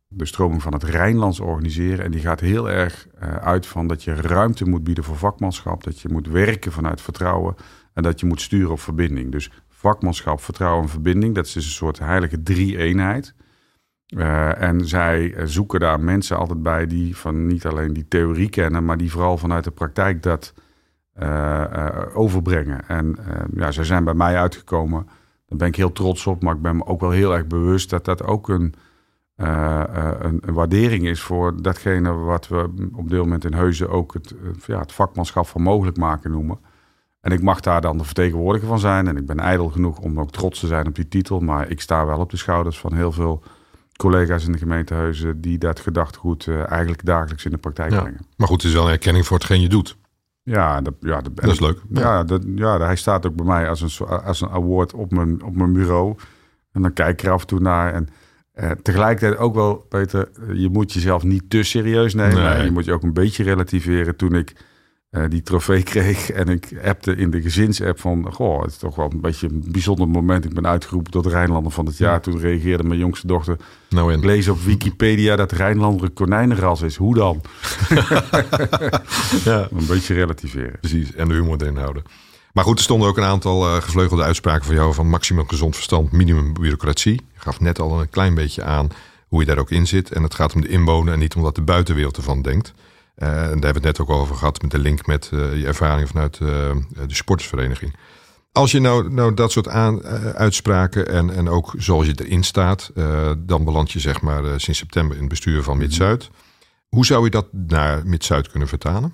de 0.08 0.26
stroming 0.26 0.62
van 0.62 0.74
het 0.74 0.84
Rijnlands 0.84 1.40
organiseren. 1.40 2.06
En 2.06 2.12
die 2.12 2.22
gaat 2.22 2.40
heel 2.40 2.70
erg 2.70 3.08
uit 3.42 3.66
van 3.66 3.88
dat 3.88 4.04
je 4.04 4.14
ruimte 4.14 4.70
moet 4.70 4.84
bieden 4.84 5.04
voor 5.04 5.18
vakmanschap. 5.18 5.84
Dat 5.84 6.00
je 6.00 6.10
moet 6.10 6.28
werken 6.28 6.72
vanuit 6.72 7.02
vertrouwen. 7.02 7.56
En 7.94 8.04
dat 8.04 8.20
je 8.20 8.26
moet 8.26 8.42
sturen 8.42 8.72
op 8.72 8.80
verbinding. 8.80 9.32
Dus 9.32 9.52
vakmanschap, 9.78 10.42
vertrouwen 10.42 10.84
en 10.84 10.90
verbinding. 10.90 11.36
Dat 11.36 11.46
is 11.46 11.52
dus 11.52 11.66
een 11.66 11.72
soort 11.72 12.00
heilige 12.00 12.44
drie-eenheid. 12.44 13.34
Uh, 14.08 14.62
en 14.62 14.88
zij 14.88 15.36
zoeken 15.44 15.80
daar 15.80 16.00
mensen 16.00 16.38
altijd 16.38 16.64
bij 16.64 16.88
die 16.88 17.18
van 17.18 17.48
niet 17.48 17.66
alleen 17.66 17.94
die 17.94 18.08
theorie 18.08 18.50
kennen, 18.50 18.86
maar 18.86 18.98
die 18.98 19.12
vooral 19.12 19.38
vanuit 19.38 19.64
de 19.64 19.72
praktijk 19.72 20.24
dat 20.24 20.54
uh, 21.20 21.66
overbrengen. 22.14 22.88
En 22.88 23.16
ja, 23.54 23.72
zij 23.72 23.84
zijn 23.84 24.04
bij 24.04 24.14
mij 24.14 24.38
uitgekomen. 24.38 25.06
Daar 25.48 25.58
ben 25.58 25.68
ik 25.68 25.76
heel 25.76 25.92
trots 25.92 26.28
op, 26.28 26.44
maar 26.44 26.56
ik 26.56 26.62
ben 26.62 26.76
me 26.76 26.86
ook 26.86 27.00
wel 27.00 27.10
heel 27.10 27.34
erg 27.34 27.48
bewust 27.48 27.90
dat 27.90 28.06
dat 28.06 28.24
ook 28.24 28.50
een, 28.50 28.74
een, 29.36 30.40
een, 30.42 30.54
waardering 30.54 31.08
is 31.08 31.22
voor 31.22 31.62
datgene 31.62 32.12
wat 32.14 32.48
we 32.48 32.90
op 32.96 33.10
dit 33.10 33.20
moment 33.20 33.46
in 33.46 33.54
Heuzen 33.54 33.90
ook 33.90 34.14
het, 34.14 34.36
ja, 34.66 34.80
het 34.80 34.92
vakmanschap 34.92 35.48
van 35.48 35.62
mogelijk 35.62 35.98
maken 35.98 36.32
noemen. 36.32 36.60
En 37.28 37.34
ik 37.34 37.42
mag 37.42 37.60
daar 37.60 37.82
dan 37.82 37.98
de 37.98 38.04
vertegenwoordiger 38.04 38.68
van 38.68 38.80
zijn. 38.80 39.08
En 39.08 39.18
ik 39.18 39.26
ben 39.26 39.40
ijdel 39.40 39.70
genoeg 39.70 40.00
om 40.00 40.20
ook 40.20 40.32
trots 40.32 40.60
te 40.60 40.68
zijn 40.68 40.88
op 40.88 40.96
die 40.96 41.08
titel. 41.08 41.40
Maar 41.40 41.70
ik 41.70 41.82
sta 41.82 42.06
wel 42.06 42.20
op 42.20 42.30
de 42.30 42.38
schouders 42.38 42.80
van 42.80 42.94
heel 42.94 43.12
veel 43.12 43.44
collega's 43.96 44.46
in 44.46 44.52
de 44.52 44.58
gemeentehuizen 44.58 45.42
die 45.42 45.58
dat 45.58 45.80
gedachtegoed 45.80 46.46
uh, 46.46 46.72
eigenlijk 46.72 47.06
dagelijks 47.06 47.46
in 47.46 47.52
de 47.52 47.58
praktijk 47.58 47.92
ja. 47.92 48.02
brengen. 48.02 48.20
Maar 48.38 48.48
goed, 48.48 48.62
het 48.62 48.72
is 48.72 48.78
wel 48.78 48.86
een 48.86 48.92
erkenning 48.92 49.26
voor 49.26 49.38
hetgeen 49.38 49.62
je 49.62 49.70
doet. 49.70 49.98
Ja, 50.44 50.82
dat, 50.82 50.94
ja, 51.00 51.22
dat, 51.22 51.36
dat 51.36 51.52
is 51.52 51.60
leuk. 51.60 51.82
Ja, 51.90 52.24
dat, 52.24 52.44
ja, 52.56 52.80
hij 52.80 52.96
staat 52.96 53.26
ook 53.26 53.36
bij 53.36 53.46
mij 53.46 53.70
als 53.70 53.82
een, 53.82 54.08
als 54.08 54.42
een 54.42 54.50
award 54.50 54.94
op 54.94 55.12
mijn, 55.12 55.44
op 55.44 55.56
mijn 55.56 55.74
bureau. 55.74 56.16
En 56.72 56.82
dan 56.82 56.94
kijk 56.94 57.20
ik 57.20 57.28
er 57.28 57.32
af 57.32 57.42
en 57.42 57.48
toe 57.48 57.60
naar. 57.60 57.94
En 57.94 58.08
uh, 58.56 58.72
tegelijkertijd 58.72 59.38
ook 59.38 59.56
wel, 59.56 59.86
Peter, 59.90 60.30
je 60.54 60.70
moet 60.70 60.94
jezelf 60.94 61.24
niet 61.24 61.50
te 61.50 61.64
serieus 61.64 62.14
nemen. 62.14 62.44
Nee. 62.44 62.64
Je 62.64 62.72
moet 62.72 62.86
je 62.86 62.94
ook 62.94 63.04
een 63.04 63.14
beetje 63.14 63.44
relativeren. 63.44 64.16
Toen 64.16 64.36
ik 64.36 64.56
die 65.10 65.42
trofee 65.42 65.84
kreeg. 65.84 66.32
En 66.32 66.48
ik 66.48 66.70
appte 66.84 67.16
in 67.16 67.32
de 67.32 67.42
gezinsapp 67.42 68.00
van... 68.00 68.34
Goh, 68.34 68.62
het 68.62 68.72
is 68.72 68.78
toch 68.78 68.96
wel 68.96 69.12
een 69.12 69.22
beetje 69.22 69.48
een 69.48 69.64
bijzonder 69.68 70.08
moment. 70.08 70.46
Ik 70.46 70.54
ben 70.54 70.68
uitgeroepen 70.68 71.12
tot 71.12 71.26
Rijnlander 71.26 71.72
van 71.72 71.86
het 71.86 71.98
jaar. 71.98 72.14
Ja. 72.14 72.20
Toen 72.20 72.40
reageerde 72.40 72.84
mijn 72.84 73.00
jongste 73.00 73.28
dochter. 73.28 73.58
Nou. 73.90 74.14
Ik 74.14 74.24
lees 74.24 74.48
op 74.48 74.62
Wikipedia 74.62 75.36
dat 75.36 75.52
Rijnlander 75.52 76.04
een 76.04 76.14
konijnenras 76.14 76.82
is. 76.82 76.96
Hoe 76.96 77.16
dan? 77.16 77.42
ja. 79.46 79.68
Een 79.72 79.88
beetje 79.88 80.14
relativeren. 80.14 80.80
Precies, 80.80 81.14
en 81.14 81.28
de 81.28 81.34
humor 81.34 81.62
erin 81.62 81.78
houden. 81.78 82.04
Maar 82.54 82.64
goed, 82.64 82.78
er 82.78 82.84
stonden 82.84 83.08
ook 83.08 83.18
een 83.18 83.24
aantal 83.24 83.76
uh, 83.76 83.82
gevleugelde 83.82 84.24
uitspraken 84.24 84.66
van 84.66 84.76
jou... 84.76 84.94
van 84.94 85.10
maximum 85.10 85.48
gezond 85.48 85.76
verstand, 85.76 86.12
minimum 86.12 86.54
bureaucratie. 86.54 87.14
Je 87.14 87.40
gaf 87.40 87.60
net 87.60 87.80
al 87.80 88.02
een 88.02 88.10
klein 88.10 88.36
beetje 88.36 88.64
aan 88.64 88.90
hoe 89.28 89.40
je 89.40 89.46
daar 89.46 89.58
ook 89.58 89.72
in 89.72 89.88
zit. 89.88 90.12
En 90.12 90.24
het 90.24 90.36
gaat 90.36 90.54
om 90.54 90.62
de 90.62 90.68
inwoner 90.68 91.14
en 91.14 91.20
niet 91.20 91.36
om 91.36 91.42
wat 91.42 91.56
de 91.56 91.62
buitenwereld 91.62 92.18
ervan 92.18 92.42
denkt. 92.42 92.74
Uh, 93.24 93.28
en 93.28 93.34
daar 93.34 93.50
hebben 93.50 93.62
we 93.62 93.68
het 93.68 93.84
net 93.84 94.00
ook 94.00 94.10
over 94.10 94.36
gehad 94.36 94.62
met 94.62 94.72
de 94.72 94.80
link 94.80 95.06
met 95.06 95.30
uh, 95.34 95.60
je 95.60 95.66
ervaring 95.66 96.08
vanuit 96.08 96.40
uh, 96.40 96.50
de 97.08 97.16
sportsvereniging. 97.16 97.96
Als 98.52 98.72
je 98.72 98.80
nou, 98.80 99.14
nou 99.14 99.34
dat 99.34 99.52
soort 99.52 99.68
aan, 99.68 100.04
uitspraken 100.34 101.08
en, 101.08 101.30
en 101.30 101.50
ook 101.50 101.74
zoals 101.78 102.06
je 102.06 102.24
erin 102.24 102.44
staat, 102.44 102.92
dan 103.38 103.64
beland 103.64 103.92
je 103.92 104.00
zeg 104.00 104.22
maar 104.22 104.60
sinds 104.60 104.80
september 104.80 105.16
in 105.16 105.22
het 105.22 105.30
bestuur 105.30 105.64
van 105.64 105.78
Mid-Zuid. 105.78 106.30
Hoe 106.88 107.06
zou 107.06 107.24
je 107.24 107.30
dat 107.30 107.48
naar 107.52 108.08
Mid-Zuid 108.08 108.50
kunnen 108.50 108.68
vertalen? 108.68 109.14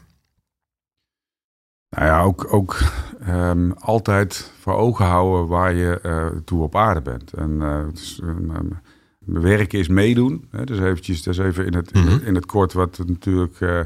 Nou 1.89 2.05
ja, 2.05 2.21
ook, 2.21 2.53
ook 2.53 2.79
um, 3.27 3.73
altijd 3.79 4.51
voor 4.59 4.73
ogen 4.73 5.05
houden 5.05 5.47
waar 5.47 5.73
je 5.73 6.41
toe 6.45 6.63
op 6.63 6.75
aarde 6.75 7.01
bent. 7.01 7.33
En 7.33 7.59
dus, 7.93 8.19
um, 8.23 8.79
werken 9.25 9.79
is 9.79 9.87
meedoen. 9.87 10.47
Hè, 10.49 10.63
dus 10.63 10.79
eventjes, 10.79 11.23
dat 11.23 11.33
is 11.33 11.39
even 11.39 11.65
in 11.65 11.73
het, 11.73 11.91
in 12.25 12.35
het 12.35 12.45
kort 12.45 12.73
wat 12.73 13.03
natuurlijk 13.07 13.59
uh, 13.59 13.79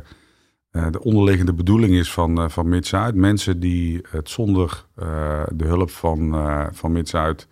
uh, 0.71 0.91
de 0.91 1.03
onderliggende 1.03 1.53
bedoeling 1.53 1.93
is 1.93 2.11
van, 2.11 2.41
uh, 2.41 2.49
van 2.49 2.69
Mid-Zuid. 2.69 3.15
Mensen 3.15 3.59
die 3.59 4.01
het 4.09 4.29
zonder 4.29 4.85
de 5.53 5.65
hulp 5.65 5.91
van, 5.91 6.35
van 6.73 6.91
Mid-Zuid 6.91 7.47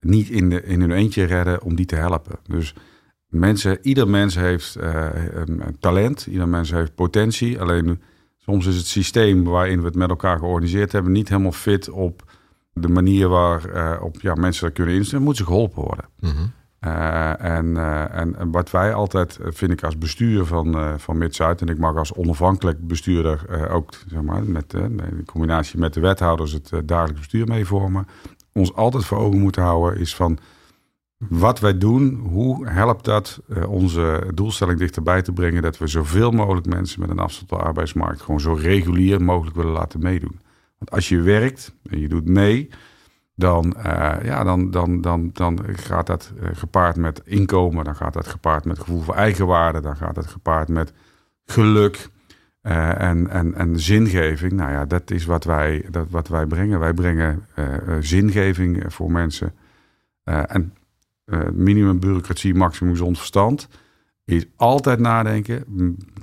niet 0.00 0.28
in, 0.28 0.50
de, 0.50 0.62
in 0.62 0.80
hun 0.80 0.90
eentje 0.90 1.24
redden 1.24 1.62
om 1.62 1.74
die 1.74 1.86
te 1.86 1.96
helpen. 1.96 2.38
Dus 2.46 2.74
mensen, 3.28 3.78
ieder 3.82 4.08
mens 4.08 4.34
heeft 4.34 4.78
talent, 5.80 6.26
ieder 6.26 6.48
mens 6.48 6.70
heeft 6.70 6.94
potentie. 6.94 7.60
Alleen 7.60 8.00
soms 8.36 8.66
is 8.66 8.76
het 8.76 8.86
systeem 8.86 9.44
waarin 9.44 9.78
we 9.78 9.86
het 9.86 9.94
met 9.94 10.08
elkaar 10.08 10.38
georganiseerd 10.38 10.92
hebben 10.92 11.12
niet 11.12 11.28
helemaal 11.28 11.52
fit 11.52 11.90
op 11.90 12.24
de 12.72 12.88
manier 12.88 13.28
waarop 13.28 14.20
ja, 14.20 14.34
mensen 14.34 14.64
dat 14.64 14.74
kunnen 14.74 14.94
instellen. 14.94 15.24
Moeten 15.24 15.44
ze 15.44 15.50
geholpen 15.50 15.82
worden. 15.82 16.04
Mm 16.20 16.30
-hmm. 16.30 16.52
En, 16.80 17.66
uh, 17.66 18.14
en, 18.14 18.36
en, 18.36 18.50
wat 18.50 18.70
wij 18.70 18.94
altijd, 18.94 19.38
vind 19.42 19.72
ik 19.72 19.84
als 19.84 19.98
bestuur 19.98 20.44
van, 20.44 20.98
van 21.00 21.18
Mid-Zuid... 21.18 21.60
en 21.60 21.68
ik 21.68 21.78
mag 21.78 21.96
als 21.96 22.14
onafhankelijk 22.14 22.86
bestuurder 22.86 23.68
ook, 23.70 23.94
zeg 24.06 24.22
maar, 24.22 24.44
met, 24.44 24.74
in 24.74 25.24
combinatie 25.24 25.78
met 25.78 25.94
de 25.94 26.00
wethouders... 26.00 26.52
het 26.52 26.70
dagelijks 26.84 27.20
bestuur 27.20 27.46
mee 27.46 27.66
vormen. 27.66 28.06
Ons 28.52 28.74
altijd 28.74 29.04
voor 29.04 29.18
ogen 29.18 29.40
moeten 29.40 29.62
houden 29.62 30.00
is 30.00 30.14
van... 30.14 30.38
wat 31.18 31.60
wij 31.60 31.78
doen, 31.78 32.14
hoe 32.14 32.68
helpt 32.68 33.04
dat 33.04 33.40
onze 33.68 34.30
doelstelling 34.34 34.78
dichterbij 34.78 35.22
te 35.22 35.32
brengen... 35.32 35.62
dat 35.62 35.78
we 35.78 35.86
zoveel 35.86 36.30
mogelijk 36.30 36.66
mensen 36.66 37.00
met 37.00 37.10
een 37.10 37.18
afstand 37.18 37.52
op 37.52 37.58
de 37.58 37.64
arbeidsmarkt... 37.64 38.20
gewoon 38.20 38.40
zo 38.40 38.52
regulier 38.52 39.22
mogelijk 39.22 39.56
willen 39.56 39.72
laten 39.72 40.00
meedoen. 40.00 40.40
Want 40.78 40.90
als 40.90 41.08
je 41.08 41.20
werkt 41.20 41.74
en 41.90 42.00
je 42.00 42.08
doet 42.08 42.28
mee 42.28 42.70
dan, 43.38 43.74
uh, 43.76 44.16
ja, 44.22 44.44
dan, 44.44 44.70
dan, 44.70 45.00
dan, 45.00 45.30
dan 45.32 45.60
gaat 45.72 46.06
dat 46.06 46.32
uh, 46.40 46.48
gepaard 46.52 46.96
met 46.96 47.20
inkomen, 47.24 47.84
dan 47.84 47.96
gaat 47.96 48.12
dat 48.12 48.26
gepaard 48.26 48.64
met 48.64 48.78
gevoel 48.78 49.00
voor 49.00 49.14
eigenwaarde, 49.14 49.80
dan 49.80 49.96
gaat 49.96 50.14
dat 50.14 50.26
gepaard 50.26 50.68
met 50.68 50.92
geluk 51.44 52.08
uh, 52.62 53.00
en, 53.00 53.28
en, 53.28 53.54
en 53.54 53.80
zingeving. 53.80 54.52
Nou 54.52 54.70
ja, 54.70 54.84
dat 54.84 55.10
is 55.10 55.24
wat 55.24 55.44
wij, 55.44 55.86
dat, 55.90 56.06
wat 56.10 56.28
wij 56.28 56.46
brengen. 56.46 56.80
Wij 56.80 56.94
brengen 56.94 57.46
zingeving 58.00 58.84
voor 58.86 59.10
mensen. 59.10 59.54
en 60.24 60.74
minimum 61.52 62.00
bureaucratie, 62.00 62.54
maximum 62.54 62.92
gezond 62.92 63.18
verstand 63.18 63.68
is 64.26 64.44
altijd 64.56 64.98
nadenken. 64.98 65.64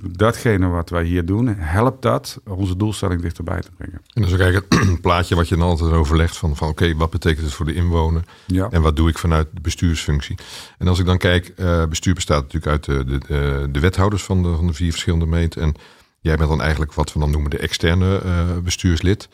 Datgene 0.00 0.68
wat 0.68 0.90
wij 0.90 1.04
hier 1.04 1.24
doen, 1.24 1.46
helpt 1.46 2.02
dat 2.02 2.40
onze 2.48 2.76
doelstelling 2.76 3.22
dichterbij 3.22 3.60
te 3.60 3.70
brengen. 3.76 3.94
En 3.94 4.22
dan 4.22 4.24
is 4.24 4.32
ook 4.32 4.40
eigenlijk 4.40 4.74
het 4.74 5.00
plaatje 5.08 5.34
wat 5.34 5.48
je 5.48 5.56
dan 5.56 5.68
altijd 5.68 5.92
overlegt 5.92 6.36
van, 6.36 6.56
van 6.56 6.68
oké, 6.68 6.82
okay, 6.82 6.96
wat 6.96 7.10
betekent 7.10 7.44
het 7.44 7.54
voor 7.54 7.66
de 7.66 7.74
inwoner? 7.74 8.22
Ja. 8.46 8.68
En 8.70 8.82
wat 8.82 8.96
doe 8.96 9.08
ik 9.08 9.18
vanuit 9.18 9.48
de 9.52 9.60
bestuursfunctie? 9.60 10.36
En 10.78 10.88
als 10.88 10.98
ik 10.98 11.06
dan 11.06 11.18
kijk, 11.18 11.52
uh, 11.56 11.84
bestuur 11.86 12.14
bestaat 12.14 12.42
natuurlijk 12.42 12.72
uit 12.72 12.84
de, 12.84 13.18
de, 13.26 13.68
de 13.70 13.80
wethouders 13.80 14.22
van 14.22 14.42
de, 14.42 14.54
van 14.54 14.66
de 14.66 14.72
vier 14.72 14.90
verschillende 14.90 15.24
gemeenten. 15.24 15.62
En 15.62 15.74
jij 16.20 16.36
bent 16.36 16.48
dan 16.48 16.60
eigenlijk 16.60 16.92
wat 16.92 17.12
we 17.12 17.18
dan 17.18 17.30
noemen 17.30 17.50
de 17.50 17.58
externe 17.58 18.22
uh, 18.24 18.58
bestuurslid. 18.62 19.28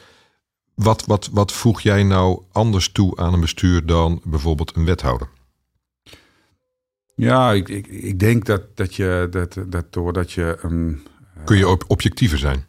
Wat, 0.75 1.05
wat, 1.07 1.29
wat 1.33 1.53
voeg 1.53 1.81
jij 1.81 2.03
nou 2.03 2.43
anders 2.53 2.93
toe 2.93 3.17
aan 3.17 3.33
een 3.33 3.41
bestuur 3.41 3.87
dan 3.87 4.21
bijvoorbeeld 4.25 4.77
een 4.77 4.85
wethouder? 4.85 5.29
Ja, 7.21 7.53
ik, 7.53 7.69
ik, 7.69 7.87
ik 7.87 8.19
denk 8.19 8.45
dat, 8.45 8.63
dat 8.75 8.95
je 8.95 9.27
dat, 9.31 9.59
dat 9.67 9.93
doordat 9.93 10.33
je. 10.33 10.59
Um, 10.65 11.03
Kun 11.45 11.57
je 11.57 11.69
op 11.69 11.85
objectiever 11.87 12.39
zijn? 12.39 12.65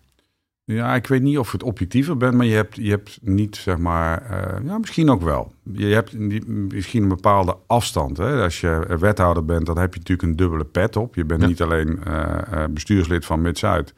Ja, 0.64 0.96
ik 0.96 1.08
weet 1.08 1.22
niet 1.22 1.38
of 1.38 1.52
het 1.52 1.64
objectiever 1.64 2.18
bent, 2.18 2.34
maar 2.34 2.46
je 2.46 2.56
hebt, 2.56 2.76
je 2.76 2.90
hebt 2.90 3.20
niet, 3.22 3.56
zeg 3.56 3.78
maar, 3.78 4.32
uh, 4.32 4.66
ja, 4.66 4.78
misschien 4.78 5.10
ook 5.10 5.22
wel. 5.22 5.54
Je 5.64 5.86
hebt 5.86 6.18
misschien 6.48 7.04
een 7.04 7.10
bepaalde 7.10 7.58
afstand. 7.68 8.18
Hè? 8.18 8.44
Als 8.44 8.62
je 8.62 8.98
wethouder 9.00 9.46
bent, 9.46 9.66
dan 9.66 9.78
heb 9.78 9.94
je 9.94 10.00
natuurlijk 10.00 10.28
een 10.28 10.36
dubbele 10.36 10.66
pet 10.66 10.96
op. 10.96 11.16
Je 11.16 11.26
bent 11.26 11.46
niet 11.46 11.62
alleen 11.62 12.00
uh, 12.08 12.64
bestuurslid 12.70 13.26
van 13.26 13.42
Mid-Zuid, 13.42 13.94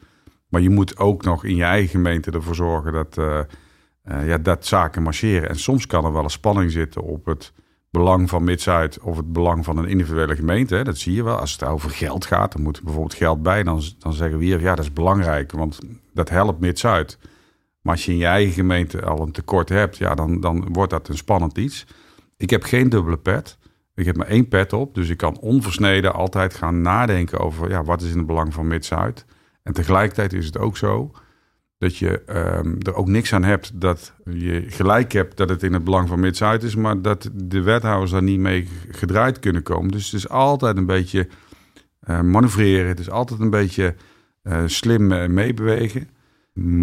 maar 0.48 0.60
je 0.60 0.70
moet 0.70 0.98
ook 0.98 1.24
nog 1.24 1.44
in 1.44 1.56
je 1.56 1.64
eigen 1.64 1.90
gemeente 1.90 2.30
ervoor 2.30 2.54
zorgen 2.54 2.92
dat, 2.92 3.16
uh, 3.18 3.40
ja, 4.26 4.38
dat 4.38 4.66
zaken 4.66 5.02
marcheren. 5.02 5.48
En 5.48 5.58
soms 5.58 5.86
kan 5.86 6.04
er 6.04 6.12
wel 6.12 6.24
een 6.24 6.30
spanning 6.30 6.70
zitten 6.70 7.02
op 7.02 7.26
het 7.26 7.52
belang 7.94 8.28
van 8.28 8.44
Mid-Zuid 8.44 9.00
of 9.00 9.16
het 9.16 9.32
belang 9.32 9.64
van 9.64 9.78
een 9.78 9.88
individuele 9.88 10.34
gemeente. 10.34 10.74
Hè. 10.74 10.84
Dat 10.84 10.98
zie 10.98 11.14
je 11.14 11.24
wel. 11.24 11.36
Als 11.36 11.52
het 11.52 11.64
over 11.64 11.90
geld 11.90 12.26
gaat, 12.26 12.52
dan 12.52 12.62
moet 12.62 12.76
er 12.76 12.82
bijvoorbeeld 12.82 13.14
geld 13.14 13.42
bij. 13.42 13.62
Dan, 13.62 13.82
dan 13.98 14.12
zeggen 14.12 14.38
we 14.38 14.44
hier, 14.44 14.60
ja, 14.60 14.74
dat 14.74 14.84
is 14.84 14.92
belangrijk, 14.92 15.52
want 15.52 15.78
dat 16.12 16.28
helpt 16.28 16.60
Mid-Zuid. 16.60 17.18
Maar 17.80 17.92
als 17.92 18.04
je 18.04 18.12
in 18.12 18.18
je 18.18 18.26
eigen 18.26 18.52
gemeente 18.52 19.04
al 19.04 19.20
een 19.20 19.32
tekort 19.32 19.68
hebt, 19.68 19.96
ja, 19.96 20.14
dan, 20.14 20.40
dan 20.40 20.72
wordt 20.72 20.90
dat 20.90 21.08
een 21.08 21.16
spannend 21.16 21.58
iets. 21.58 21.86
Ik 22.36 22.50
heb 22.50 22.62
geen 22.62 22.88
dubbele 22.88 23.18
pet. 23.18 23.58
Ik 23.94 24.04
heb 24.04 24.16
maar 24.16 24.26
één 24.26 24.48
pet 24.48 24.72
op, 24.72 24.94
dus 24.94 25.08
ik 25.08 25.16
kan 25.16 25.38
onversneden 25.38 26.14
altijd 26.14 26.54
gaan 26.54 26.80
nadenken 26.80 27.38
over 27.38 27.70
ja, 27.70 27.84
wat 27.84 28.02
is 28.02 28.10
in 28.10 28.18
het 28.18 28.26
belang 28.26 28.54
van 28.54 28.66
Mid-Zuid. 28.66 29.24
En 29.62 29.72
tegelijkertijd 29.72 30.32
is 30.32 30.46
het 30.46 30.58
ook 30.58 30.76
zo 30.76 31.10
dat 31.78 31.96
je 31.96 32.22
um, 32.28 32.78
er 32.82 32.94
ook 32.94 33.08
niks 33.08 33.32
aan 33.32 33.44
hebt 33.44 33.80
dat 33.80 34.12
je 34.24 34.64
gelijk 34.68 35.12
hebt 35.12 35.36
dat 35.36 35.48
het 35.48 35.62
in 35.62 35.72
het 35.72 35.84
belang 35.84 36.08
van 36.08 36.20
Mid-Zuid 36.20 36.62
is, 36.62 36.74
maar 36.74 37.02
dat 37.02 37.30
de 37.34 37.62
wethouders 37.62 38.10
daar 38.10 38.22
niet 38.22 38.38
mee 38.38 38.68
gedraaid 38.90 39.38
kunnen 39.38 39.62
komen. 39.62 39.90
Dus 39.90 40.04
het 40.04 40.14
is 40.14 40.28
altijd 40.28 40.76
een 40.76 40.86
beetje 40.86 41.28
uh, 42.08 42.20
manoeuvreren, 42.20 42.88
het 42.88 42.98
is 42.98 43.10
altijd 43.10 43.40
een 43.40 43.50
beetje 43.50 43.94
uh, 44.42 44.62
slim 44.66 45.12
uh, 45.12 45.26
meebewegen, 45.26 46.08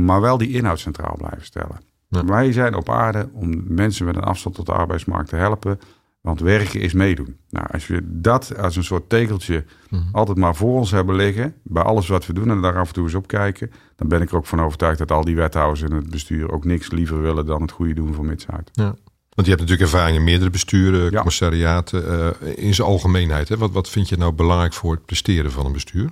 maar 0.06 0.22
wel 0.22 0.38
die 0.38 0.52
inhoud 0.52 0.80
centraal 0.80 1.16
blijven 1.18 1.46
stellen. 1.46 1.82
Ja. 2.08 2.26
Wij 2.26 2.52
zijn 2.52 2.76
op 2.76 2.90
aarde 2.90 3.30
om 3.34 3.64
mensen 3.68 4.06
met 4.06 4.16
een 4.16 4.24
afstand 4.24 4.56
tot 4.56 4.66
de 4.66 4.74
arbeidsmarkt 4.74 5.30
te 5.30 5.36
helpen. 5.36 5.80
Want 6.22 6.40
werken 6.40 6.80
is 6.80 6.94
meedoen. 6.94 7.38
Nou, 7.50 7.68
als 7.72 7.88
we 7.88 8.02
dat 8.04 8.58
als 8.58 8.76
een 8.76 8.84
soort 8.84 9.10
tegeltje 9.10 9.66
mm. 9.90 10.10
altijd 10.12 10.38
maar 10.38 10.56
voor 10.56 10.78
ons 10.78 10.92
hebben 10.92 11.16
liggen, 11.16 11.56
bij 11.64 11.84
alles 11.84 12.08
wat 12.08 12.26
we 12.26 12.34
doen 12.34 12.50
en 12.50 12.62
daar 12.62 12.78
af 12.78 12.88
en 12.88 12.94
toe 12.94 13.04
eens 13.04 13.14
op 13.14 13.28
kijken, 13.28 13.72
dan 13.96 14.08
ben 14.08 14.22
ik 14.22 14.30
er 14.30 14.36
ook 14.36 14.46
van 14.46 14.62
overtuigd 14.62 14.98
dat 14.98 15.12
al 15.12 15.24
die 15.24 15.36
wethouders 15.36 15.82
in 15.82 15.92
het 15.92 16.10
bestuur 16.10 16.52
ook 16.52 16.66
niks 16.66 16.92
liever 16.92 17.22
willen 17.22 17.46
dan 17.46 17.62
het 17.62 17.72
goede 17.72 17.94
doen 17.94 18.14
voor 18.14 18.26
Mid-Zuid. 18.26 18.70
Ja. 18.72 18.96
Want 19.36 19.48
je 19.48 19.56
hebt 19.56 19.62
natuurlijk 19.62 19.82
ervaring 19.92 20.18
in 20.18 20.24
meerdere 20.24 20.50
besturen, 20.50 21.12
ja. 21.12 21.16
commissariaten, 21.16 22.34
uh, 22.44 22.58
in 22.66 22.74
zijn 22.74 22.88
algemeenheid. 22.88 23.50
Hè? 23.50 23.58
Wat, 23.58 23.72
wat 23.72 23.90
vind 23.90 24.10
je 24.10 24.18
nou 24.18 24.32
belangrijk 24.32 24.74
voor 24.74 24.94
het 24.94 25.06
presteren 25.06 25.52
van 25.52 25.66
een 25.66 25.72
bestuur? 25.72 26.10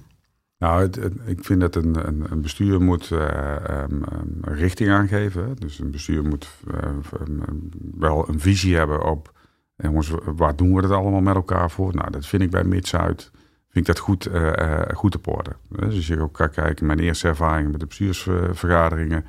Nou, 0.57 0.81
het, 0.81 0.95
het, 0.95 1.13
ik 1.25 1.45
vind 1.45 1.59
dat 1.61 1.75
een, 1.75 2.07
een, 2.07 2.25
een 2.31 2.41
bestuur 2.41 2.81
moet 2.81 3.09
uh, 3.09 3.19
um, 3.69 4.03
een 4.41 4.55
richting 4.55 4.89
aangeven. 4.89 5.55
Dus 5.59 5.79
een 5.79 5.91
bestuur 5.91 6.23
moet 6.23 6.49
uh, 6.67 6.77
wel 7.97 8.29
een 8.29 8.39
visie 8.39 8.75
hebben 8.75 9.03
op 9.03 9.37
en 9.79 10.03
waar 10.35 10.55
doen 10.55 10.73
we 10.75 10.81
het 10.81 10.91
allemaal 10.91 11.21
met 11.21 11.35
elkaar 11.35 11.71
voor? 11.71 11.95
Nou, 11.95 12.11
dat 12.11 12.25
vind 12.25 12.41
ik 12.41 12.49
bij 12.49 12.63
Mid-Zuid 12.63 13.31
vind 13.69 13.87
ik 13.87 13.95
dat 13.95 13.99
goed, 13.99 14.27
uh, 14.27 14.81
goed 14.93 15.15
op 15.15 15.27
orde. 15.27 15.49
Dus 15.69 15.95
als 15.95 16.07
je 16.07 16.21
ook 16.21 16.33
kan 16.33 16.49
kijken, 16.49 16.85
mijn 16.85 16.99
eerste 16.99 17.27
ervaringen 17.27 17.71
met 17.71 17.79
de 17.79 17.85
bestuursvergaderingen. 17.85 19.25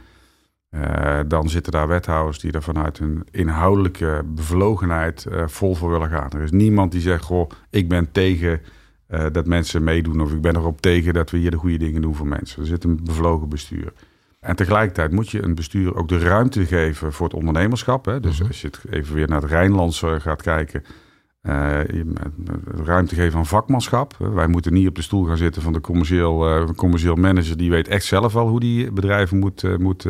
Dan 1.26 1.48
zitten 1.48 1.72
daar 1.72 1.88
wethouders 1.88 2.38
die 2.38 2.52
er 2.52 2.62
vanuit 2.62 2.98
hun 2.98 3.26
inhoudelijke 3.30 4.22
bevlogenheid 4.26 5.26
vol 5.46 5.74
voor 5.74 5.90
willen 5.90 6.08
gaan. 6.08 6.30
Er 6.30 6.42
is 6.42 6.50
niemand 6.50 6.92
die 6.92 7.00
zegt, 7.00 7.24
goh, 7.24 7.50
ik 7.70 7.88
ben 7.88 8.12
tegen 8.12 8.60
dat 9.32 9.46
mensen 9.46 9.84
meedoen... 9.84 10.20
of 10.20 10.32
ik 10.32 10.40
ben 10.40 10.56
erop 10.56 10.80
tegen 10.80 11.14
dat 11.14 11.30
we 11.30 11.38
hier 11.38 11.50
de 11.50 11.56
goede 11.56 11.78
dingen 11.78 12.02
doen 12.02 12.14
voor 12.14 12.26
mensen. 12.26 12.60
Er 12.60 12.68
zit 12.68 12.84
een 12.84 13.00
bevlogen 13.04 13.48
bestuur. 13.48 13.92
En 14.40 14.56
tegelijkertijd 14.56 15.12
moet 15.12 15.30
je 15.30 15.42
een 15.42 15.54
bestuur 15.54 15.96
ook 15.96 16.08
de 16.08 16.18
ruimte 16.18 16.66
geven 16.66 17.12
voor 17.12 17.26
het 17.26 17.36
ondernemerschap. 17.36 18.04
Hè? 18.04 18.20
Dus 18.20 18.32
mm 18.32 18.38
-hmm. 18.38 18.46
als 18.46 18.60
je 18.60 18.66
het 18.66 18.80
even 18.90 19.14
weer 19.14 19.28
naar 19.28 19.40
het 19.40 19.50
Rijnlandse 19.50 20.20
gaat 20.20 20.42
kijken... 20.42 20.84
Uh, 21.42 21.80
ruimte 22.84 23.14
geven 23.14 23.38
aan 23.38 23.46
vakmanschap. 23.46 24.16
Wij 24.18 24.46
moeten 24.46 24.72
niet 24.72 24.88
op 24.88 24.94
de 24.94 25.02
stoel 25.02 25.24
gaan 25.24 25.36
zitten 25.36 25.62
van 25.62 25.72
de 25.72 25.80
commercieel, 25.80 26.60
uh, 26.60 26.68
commercieel 26.76 27.14
manager. 27.14 27.56
Die 27.56 27.70
weet 27.70 27.88
echt 27.88 28.04
zelf 28.04 28.32
wel 28.32 28.48
hoe 28.48 28.60
die 28.60 28.92
bedrijven 28.92 29.38
moet, 29.38 29.62
uh, 29.62 29.76
moet 29.76 30.06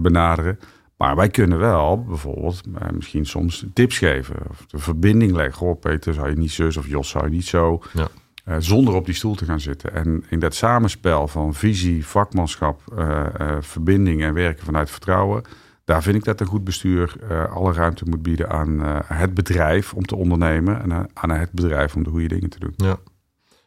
benaderen. 0.00 0.58
Maar 0.96 1.16
wij 1.16 1.28
kunnen 1.28 1.58
wel 1.58 2.04
bijvoorbeeld 2.04 2.62
misschien 2.92 3.26
soms 3.26 3.66
tips 3.72 3.98
geven. 3.98 4.36
Of 4.50 4.66
de 4.66 4.78
verbinding 4.78 5.32
leggen. 5.32 5.66
Oh 5.66 5.80
Peter, 5.80 6.14
zou 6.14 6.30
je 6.30 6.36
niet 6.36 6.52
zus 6.52 6.76
of 6.76 6.88
Jos, 6.88 7.08
zou 7.08 7.24
je 7.24 7.30
niet 7.30 7.46
zo. 7.46 7.82
Ja. 7.92 8.08
Uh, 8.48 8.56
zonder 8.58 8.94
op 8.94 9.04
die 9.04 9.14
stoel 9.14 9.34
te 9.34 9.44
gaan 9.44 9.60
zitten. 9.60 9.94
En 9.94 10.24
in 10.28 10.38
dat 10.38 10.54
samenspel 10.54 11.28
van 11.28 11.54
visie, 11.54 12.06
vakmanschap, 12.06 12.80
uh, 12.98 13.24
uh, 13.40 13.56
verbinding 13.60 14.22
en 14.22 14.34
werken 14.34 14.64
vanuit 14.64 14.90
vertrouwen. 14.90 15.42
Daar 15.84 16.02
vind 16.02 16.16
ik 16.16 16.24
dat 16.24 16.40
een 16.40 16.46
goed 16.46 16.64
bestuur 16.64 17.16
alle 17.50 17.72
ruimte 17.72 18.04
moet 18.08 18.22
bieden 18.22 18.50
aan 18.50 18.80
het 19.06 19.34
bedrijf 19.34 19.92
om 19.92 20.06
te 20.06 20.16
ondernemen. 20.16 20.82
En 20.82 21.08
aan 21.14 21.30
het 21.30 21.52
bedrijf 21.52 21.94
om 21.94 22.02
de 22.02 22.10
goede 22.10 22.28
dingen 22.28 22.50
te 22.50 22.58
doen. 22.58 22.72
Ja. 22.76 22.96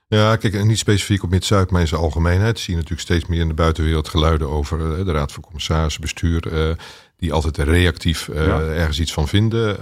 Ja, 0.08 0.36
kijk, 0.36 0.54
en 0.54 0.68
niet 0.68 0.78
specifiek 0.78 1.24
op 1.24 1.30
Mid-Zuid, 1.30 1.72
maar 1.72 1.82
in 1.82 1.88
zijn 1.88 2.02
algemeenheid. 2.02 2.60
Zie 2.60 2.70
je 2.70 2.76
natuurlijk 2.76 3.08
steeds 3.08 3.26
meer 3.26 3.40
in 3.40 3.48
de 3.48 3.54
buitenwereld 3.54 4.08
geluiden 4.08 4.50
over 4.50 5.06
de 5.06 5.12
Raad 5.12 5.32
van 5.32 5.44
Commissarissen, 5.44 6.02
bestuur. 6.02 6.76
die 7.18 7.34
altijd 7.34 7.58
reactief 7.58 8.28
ja. 8.34 8.60
ergens 8.62 9.00
iets 9.00 9.14
van 9.14 9.28
vinden. 9.28 9.78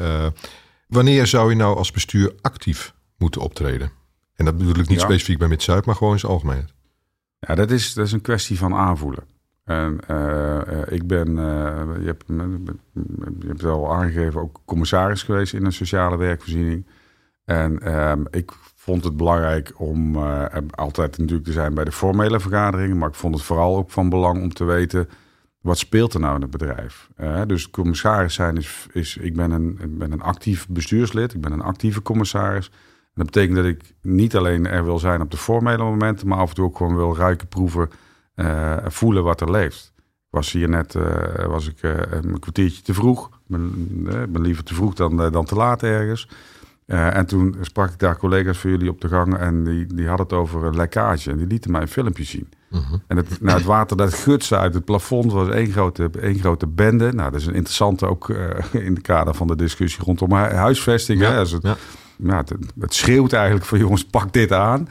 wanneer 0.88 1.28
zou 1.28 1.50
je 1.50 1.56
nou 1.56 1.78
als 1.78 1.92
bestuur 1.92 2.34
actief 2.42 2.94
moeten 3.18 3.42
optreden? 3.42 3.92
En 4.36 4.46
dat 4.46 4.58
bedoel 4.58 4.80
ik 4.80 4.88
niet 4.88 5.00
ja. 5.00 5.06
specifiek 5.06 5.38
bij 5.38 5.48
Mid-Zuid, 5.48 5.86
maar 5.86 5.96
gewoon 5.96 6.14
in 6.14 6.20
zijn 6.20 6.32
algemeen. 6.32 6.68
Ja, 7.40 7.56
dat 7.56 7.72
is, 7.72 7.94
dat 7.94 8.06
is 8.06 8.12
een 8.12 8.22
kwestie 8.22 8.58
van 8.58 8.74
aanvoelen. 8.74 9.24
En 9.66 10.00
uh, 10.12 10.82
ik 10.88 11.08
ben, 11.08 11.28
uh, 11.28 11.84
je, 12.00 12.06
hebt, 12.06 12.24
je 13.40 13.48
hebt 13.48 13.62
wel 13.62 13.94
aangegeven, 13.94 14.42
ook 14.42 14.62
commissaris 14.66 15.24
geweest 15.24 15.54
in 15.54 15.66
een 15.66 15.74
sociale 15.74 16.18
werkvoorziening. 16.18 16.88
En 17.46 17.80
uh, 17.84 18.12
ik 18.30 18.52
vond 18.76 19.04
het 19.04 19.18
belangrijk 19.18 19.74
om 19.78 20.18
altijd 20.70 21.18
natuurlijk 21.18 21.46
te 21.46 21.52
zijn 21.52 21.74
bij 21.74 21.84
de 21.84 21.92
formele 21.92 22.40
vergaderingen. 22.40 22.98
Maar 22.98 23.10
ik 23.10 23.16
vond 23.16 23.34
het 23.34 23.44
vooral 23.44 23.78
ook 23.78 23.92
van 23.92 24.10
belang 24.10 24.42
om 24.42 24.54
te 24.54 24.64
weten, 24.64 25.10
wat 25.62 25.78
speelt 25.78 26.14
er 26.14 26.20
nou 26.20 26.36
in 26.36 26.42
het 26.42 26.52
bedrijf? 26.52 27.10
dus 27.48 27.70
commissaris 27.70 28.34
zijn 28.34 28.58
is, 28.58 28.88
is 28.92 29.18
ik 29.18 29.36
ben 29.36 29.52
een, 29.52 29.78
ik 29.82 29.98
ben 29.98 30.12
een 30.12 30.22
actief 30.22 30.68
bestuurslid, 30.68 31.34
ik 31.34 31.42
ben 31.42 31.52
een 31.52 31.62
actieve 31.62 32.02
commissaris 32.02 32.72
dat 33.16 33.26
betekent 33.26 33.56
dat 33.56 33.66
ik 33.66 33.94
niet 34.02 34.36
alleen 34.36 34.68
er 34.68 34.84
wil 34.84 35.00
zijn 35.00 35.22
op 35.22 35.32
de 35.32 35.38
formele 35.38 35.84
momenten, 35.84 36.28
maar 36.28 36.38
af 36.38 36.50
en 36.50 36.56
toe 36.56 36.66
ook 36.66 36.78
gewoon 36.78 36.96
wil 36.96 37.16
ruiken, 37.16 37.48
proeven, 37.48 37.90
uh, 38.36 38.78
voelen 38.86 39.24
wat 39.24 39.42
er 39.42 39.52
leeft. 39.52 39.94
Ik 39.98 40.42
was 40.42 40.52
hier 40.52 40.70
net 40.70 40.94
uh, 40.94 41.46
was 41.46 41.68
ik, 41.68 41.82
uh, 41.82 41.92
een 42.10 42.40
kwartiertje 42.40 42.82
te 42.82 42.94
vroeg. 42.94 43.30
Ik 43.50 44.32
ben, 44.32 44.42
liever 44.42 44.64
te 44.64 44.74
vroeg 44.74 44.94
dan, 44.94 45.32
dan 45.32 45.46
te 45.46 45.56
laat 45.56 45.84
ergens. 45.84 46.30
en 46.86 47.26
toen 47.26 47.56
sprak 47.62 47.92
ik 47.92 48.00
daar 48.00 48.18
collega's 48.18 48.58
voor 48.58 48.70
jullie 48.70 48.90
op 48.90 49.02
de 49.02 49.08
gang 49.08 49.38
en 49.38 49.64
die, 49.64 49.86
die 49.86 50.08
hadden 50.08 50.26
het 50.26 50.36
over 50.36 50.64
een 50.64 50.76
lekkage. 50.76 51.32
En 51.32 51.38
die 51.38 51.48
lieten 51.48 51.72
mij 51.72 51.82
een 51.82 51.88
filmpje 51.88 52.24
zien. 52.24 52.50
Uh 52.72 52.90
-huh. 52.90 53.00
En 53.08 53.18
het, 53.18 53.42
nou, 53.42 53.58
het 53.58 53.66
water 53.66 53.98
dat 53.98 54.14
gutste 54.14 54.58
uit 54.58 54.74
het 54.74 54.86
plafond 54.86 55.32
was 55.32 55.50
één 55.50 55.72
grote, 55.72 56.10
één 56.22 56.40
grote 56.40 56.68
bende. 56.68 57.14
Nou, 57.14 57.32
dat 57.32 57.40
is 57.40 57.48
een 57.48 57.54
interessante 57.54 58.08
ook 58.08 58.30
in 58.72 58.94
het 58.94 59.02
kader 59.02 59.34
van 59.34 59.48
de 59.48 59.56
discussie 59.56 60.04
rondom 60.04 60.32
huisvesting. 60.32 61.20
Ja, 61.22 61.32
hè, 61.32 61.38
als 61.38 61.52
het, 61.52 61.64
ja 61.64 61.76
ja, 62.18 62.38
het, 62.38 62.54
het, 62.80 62.94
schreeuwt 62.94 63.34
eigenlijk 63.34 63.66
van 63.66 63.80
jongens, 63.80 64.06
pak 64.06 64.34
dit 64.34 64.52
aan. 64.52 64.90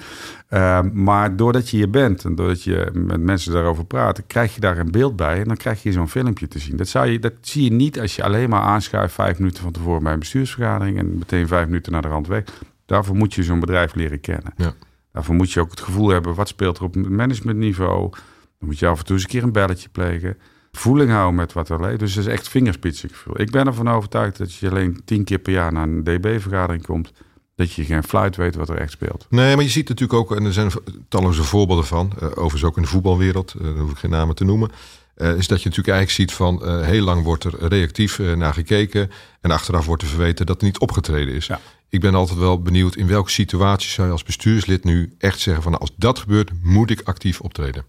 Uh, 0.50 0.80
maar 0.92 1.36
doordat 1.36 1.70
je 1.70 1.76
hier 1.76 1.90
bent 1.90 2.24
en 2.24 2.34
doordat 2.34 2.62
je 2.62 2.90
met 2.92 3.20
mensen 3.20 3.52
daarover 3.52 3.84
praat, 3.84 4.26
krijg 4.26 4.54
je 4.54 4.60
daar 4.60 4.78
een 4.78 4.90
beeld 4.90 5.16
bij 5.16 5.40
en 5.40 5.44
dan 5.44 5.56
krijg 5.56 5.82
je 5.82 5.92
zo'n 5.92 6.08
filmpje 6.08 6.48
te 6.48 6.58
zien. 6.58 6.76
Dat, 6.76 6.88
zou 6.88 7.06
je, 7.06 7.18
dat 7.18 7.32
zie 7.40 7.64
je 7.64 7.72
niet 7.72 8.00
als 8.00 8.16
je 8.16 8.22
alleen 8.22 8.48
maar 8.48 8.60
aanschuift 8.60 9.14
vijf 9.14 9.38
minuten 9.38 9.62
van 9.62 9.72
tevoren 9.72 10.02
bij 10.02 10.12
een 10.12 10.18
bestuursvergadering 10.18 10.98
en 10.98 11.18
meteen 11.18 11.46
vijf 11.46 11.66
minuten 11.66 11.92
naar 11.92 12.02
de 12.02 12.08
rand 12.08 12.26
weg. 12.26 12.44
Daarvoor 12.86 13.16
moet 13.16 13.34
je 13.34 13.42
zo'n 13.42 13.60
bedrijf 13.60 13.94
leren 13.94 14.20
kennen. 14.20 14.52
Ja. 14.56 14.72
Daarvoor 15.12 15.34
moet 15.34 15.52
je 15.52 15.60
ook 15.60 15.70
het 15.70 15.80
gevoel 15.80 16.08
hebben, 16.08 16.34
wat 16.34 16.48
speelt 16.48 16.78
er 16.78 16.84
op 16.84 16.96
managementniveau? 16.96 18.10
Dan 18.58 18.68
moet 18.68 18.78
je 18.78 18.86
af 18.86 18.98
en 18.98 19.04
toe 19.04 19.14
eens 19.14 19.24
een 19.24 19.30
keer 19.30 19.42
een 19.42 19.52
belletje 19.52 19.88
plegen 19.88 20.36
voeling 20.78 21.10
houden 21.10 21.34
met 21.34 21.52
wat 21.52 21.68
er 21.68 21.80
leeft. 21.80 21.98
Dus 21.98 22.14
het 22.14 22.26
is 22.26 22.32
echt 22.32 22.48
vingerspitsengevoel. 22.48 23.40
Ik 23.40 23.50
ben 23.50 23.66
ervan 23.66 23.88
overtuigd 23.88 24.38
dat 24.38 24.54
je 24.54 24.70
alleen 24.70 25.02
tien 25.04 25.24
keer 25.24 25.38
per 25.38 25.52
jaar 25.52 25.72
naar 25.72 25.88
een 25.88 26.04
DB-vergadering 26.04 26.82
komt 26.82 27.12
dat 27.56 27.72
je 27.72 27.84
geen 27.84 28.04
fluit 28.04 28.36
weet 28.36 28.54
wat 28.54 28.68
er 28.68 28.78
echt 28.78 28.90
speelt. 28.90 29.26
Nee, 29.28 29.54
maar 29.54 29.64
je 29.64 29.70
ziet 29.70 29.88
natuurlijk 29.88 30.18
ook, 30.18 30.36
en 30.36 30.44
er 30.44 30.52
zijn 30.52 30.70
talloze 31.08 31.42
voorbeelden 31.42 31.86
van, 31.86 32.12
uh, 32.16 32.28
overigens 32.28 32.64
ook 32.64 32.76
in 32.76 32.82
de 32.82 32.88
voetbalwereld, 32.88 33.54
uh, 33.56 33.62
daar 33.62 33.76
hoef 33.76 33.90
ik 33.90 33.96
geen 33.96 34.10
namen 34.10 34.34
te 34.34 34.44
noemen, 34.44 34.70
uh, 35.16 35.36
is 35.36 35.46
dat 35.46 35.62
je 35.62 35.68
natuurlijk 35.68 35.96
eigenlijk 35.96 36.10
ziet 36.10 36.32
van 36.32 36.82
heel 36.84 37.04
lang 37.04 37.24
wordt 37.24 37.44
er 37.44 37.68
reactief 37.68 38.18
naar 38.18 38.54
gekeken 38.54 39.10
en 39.40 39.50
achteraf 39.50 39.86
wordt 39.86 40.02
er 40.02 40.08
verweten 40.08 40.46
dat 40.46 40.58
er 40.58 40.64
niet 40.64 40.78
opgetreden 40.78 41.34
is. 41.34 41.46
Ja. 41.46 41.60
Ik 41.88 42.00
ben 42.00 42.14
altijd 42.14 42.38
wel 42.38 42.62
benieuwd 42.62 42.96
in 42.96 43.06
welke 43.06 43.30
situatie 43.30 43.90
zou 43.90 44.06
je 44.06 44.12
als 44.12 44.22
bestuurslid 44.22 44.84
nu 44.84 45.14
echt 45.18 45.40
zeggen 45.40 45.62
van 45.62 45.72
nou, 45.72 45.84
als 45.84 45.94
dat 45.96 46.18
gebeurt 46.18 46.50
moet 46.62 46.90
ik 46.90 47.00
actief 47.04 47.40
optreden. 47.40 47.84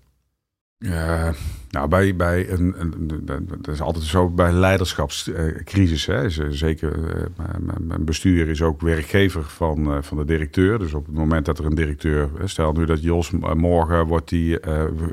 Uh, 0.80 1.30
nou, 1.70 1.88
bij, 1.88 2.16
bij 2.16 2.50
een, 2.50 2.76
een, 2.78 3.26
dat 3.62 3.74
is 3.74 3.82
altijd 3.82 4.04
zo 4.06 4.30
bij 4.30 4.52
leiderschapscrisis. 4.52 6.06
Hè. 6.06 6.30
Zeker, 6.52 6.98
uh, 6.98 7.26
mijn 7.80 8.06
bestuur 8.06 8.48
is 8.50 8.62
ook 8.62 8.82
werkgever 8.82 9.44
van, 9.44 10.04
van 10.04 10.18
de 10.18 10.26
directeur. 10.26 10.80
Dus 10.80 10.94
op 10.94 11.06
het 11.06 11.16
moment 11.16 11.46
dat 11.46 11.60
er 11.60 11.66
een 11.66 11.76
directeur, 11.76 12.30
stel 12.44 12.72
nu 12.72 12.86
dat 12.86 13.02
Jos 13.02 13.32
morgen 13.56 14.06
wordt 14.06 14.30
die 14.30 14.60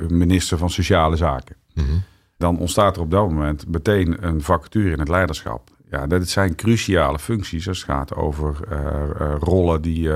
minister 0.09 0.59
van 0.59 0.71
Sociale 0.71 1.17
Zaken. 1.17 1.57
Mm 1.75 1.85
-hmm. 1.85 2.03
Dan 2.37 2.59
ontstaat 2.59 2.97
er 2.97 3.03
op 3.03 3.11
dat 3.11 3.29
moment 3.29 3.69
meteen 3.69 4.27
een 4.27 4.43
vacature 4.43 4.91
in 4.91 4.99
het 4.99 5.09
leiderschap. 5.09 5.71
Ja, 5.91 6.07
dat 6.07 6.29
zijn 6.29 6.55
cruciale 6.55 7.19
functies 7.19 7.69
als 7.69 7.77
het 7.79 7.87
gaat 7.87 8.15
over 8.15 8.57
rollen 9.39 9.83
die 9.83 10.11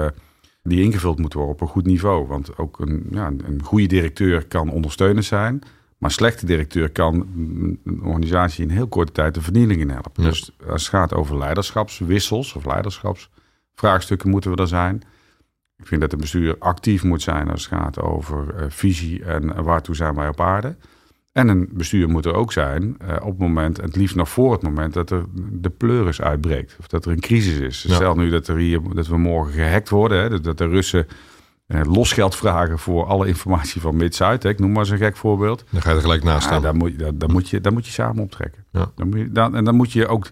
die 0.68 0.82
ingevuld 0.82 1.18
moeten 1.18 1.38
worden 1.38 1.56
op 1.56 1.62
een 1.62 1.72
goed 1.72 1.86
niveau. 1.86 2.26
Want 2.26 2.58
ook 2.58 2.80
een, 2.80 3.06
ja, 3.10 3.26
een 3.26 3.62
goede 3.62 3.86
directeur 3.86 4.46
kan 4.46 4.70
ondersteunend 4.70 5.24
zijn. 5.24 5.58
Maar 5.98 6.10
een 6.10 6.16
slechte 6.16 6.46
directeur 6.46 6.90
kan 6.90 7.14
een 7.84 8.00
organisatie 8.02 8.64
in 8.64 8.70
heel 8.70 8.88
korte 8.88 9.12
tijd 9.12 9.34
de 9.34 9.42
vernieling 9.42 9.80
in 9.80 9.90
helpen. 9.90 10.22
Dus 10.22 10.50
als 10.68 10.82
het 10.82 10.90
gaat 10.90 11.14
over 11.14 11.38
leiderschapswissels 11.38 12.54
of 12.54 12.64
leiderschapsvraagstukken 12.64 14.30
moeten 14.30 14.50
we 14.50 14.56
er 14.56 14.68
zijn. 14.68 15.02
Ik 15.78 15.86
vind 15.86 16.00
dat 16.00 16.10
het 16.10 16.20
bestuur 16.20 16.56
actief 16.58 17.02
moet 17.02 17.22
zijn 17.22 17.50
als 17.50 17.64
het 17.64 17.78
gaat 17.78 18.00
over 18.00 18.54
uh, 18.54 18.64
visie 18.68 19.24
en 19.24 19.62
waartoe 19.64 19.94
zijn 19.94 20.14
wij 20.14 20.28
op 20.28 20.40
aarde. 20.40 20.76
En 21.36 21.48
een 21.48 21.68
bestuur 21.72 22.08
moet 22.08 22.24
er 22.24 22.34
ook 22.34 22.52
zijn 22.52 22.82
uh, 22.82 23.16
op 23.20 23.28
het 23.28 23.38
moment, 23.38 23.78
en 23.78 23.84
het 23.84 23.96
liefst 23.96 24.16
nog 24.16 24.28
voor 24.28 24.52
het 24.52 24.62
moment, 24.62 24.92
dat 24.92 25.10
er 25.10 25.24
de 25.52 25.70
pleuris 25.70 26.20
uitbreekt. 26.20 26.76
Of 26.78 26.86
dat 26.86 27.04
er 27.04 27.12
een 27.12 27.20
crisis 27.20 27.58
is. 27.58 27.82
Ja. 27.82 27.94
Stel 27.94 28.14
nu 28.14 28.30
dat, 28.30 28.48
er 28.48 28.56
hier, 28.56 28.80
dat 28.94 29.06
we 29.06 29.18
morgen 29.18 29.52
gehackt 29.52 29.88
worden, 29.88 30.22
hè, 30.22 30.40
dat 30.40 30.58
de 30.58 30.66
Russen 30.66 31.06
uh, 31.66 31.80
losgeld 31.84 32.36
vragen 32.36 32.78
voor 32.78 33.04
alle 33.04 33.26
informatie 33.26 33.80
van 33.80 33.96
Mid-Zuid. 33.96 34.44
Ik 34.44 34.58
noem 34.58 34.70
maar 34.70 34.80
eens 34.80 34.90
een 34.90 34.98
gek 34.98 35.16
voorbeeld. 35.16 35.64
Dan 35.70 35.82
ga 35.82 35.90
je 35.90 35.96
er 35.96 36.02
gelijk 36.02 36.22
naast 36.22 36.42
staan. 36.42 36.56
Ja, 36.56 36.62
daar, 36.62 36.76
moet, 36.76 36.98
daar, 36.98 37.18
daar, 37.18 37.30
moet 37.30 37.48
je, 37.48 37.60
daar 37.60 37.72
moet 37.72 37.86
je 37.86 37.92
samen 37.92 38.22
optrekken. 38.22 38.64
Ja. 38.72 38.90
Dan 38.94 39.08
moet 39.08 39.18
je, 39.18 39.32
dan, 39.32 39.56
en 39.56 39.64
dan 39.64 39.74
moet 39.74 39.92
je 39.92 40.06
ook. 40.06 40.30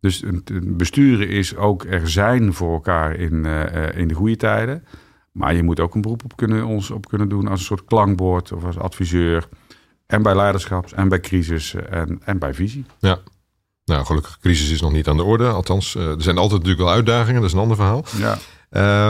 Dus 0.00 0.24
besturen 0.62 1.28
is 1.28 1.56
ook 1.56 1.84
er 1.84 2.10
zijn 2.10 2.52
voor 2.52 2.72
elkaar 2.72 3.16
in, 3.16 3.44
uh, 3.46 3.96
in 3.96 4.08
de 4.08 4.14
goede 4.14 4.36
tijden. 4.36 4.84
Maar 5.32 5.54
je 5.54 5.62
moet 5.62 5.80
ook 5.80 5.94
een 5.94 6.00
beroep 6.00 6.24
op 6.24 6.36
kunnen, 6.36 6.64
ons 6.64 6.90
op 6.90 7.08
kunnen 7.08 7.28
doen 7.28 7.48
als 7.48 7.60
een 7.60 7.66
soort 7.66 7.84
klankbord 7.84 8.52
of 8.52 8.64
als 8.64 8.78
adviseur. 8.78 9.48
En 10.12 10.22
bij 10.22 10.34
leiderschaps 10.34 10.92
en 10.92 11.08
bij 11.08 11.20
crisis 11.20 11.74
en, 11.74 12.20
en 12.24 12.38
bij 12.38 12.54
visie. 12.54 12.84
Ja. 12.98 13.18
Nou, 13.84 14.04
gelukkig, 14.04 14.38
crisis 14.40 14.70
is 14.70 14.80
nog 14.80 14.92
niet 14.92 15.08
aan 15.08 15.16
de 15.16 15.22
orde. 15.22 15.48
Althans, 15.48 15.94
er 15.94 16.22
zijn 16.22 16.38
altijd 16.38 16.60
natuurlijk 16.60 16.88
wel 16.88 16.94
uitdagingen. 16.94 17.40
Dat 17.40 17.50
is 17.50 17.56
een 17.56 17.62
ander 17.62 17.76
verhaal. 17.76 18.04
Ja. 18.18 18.38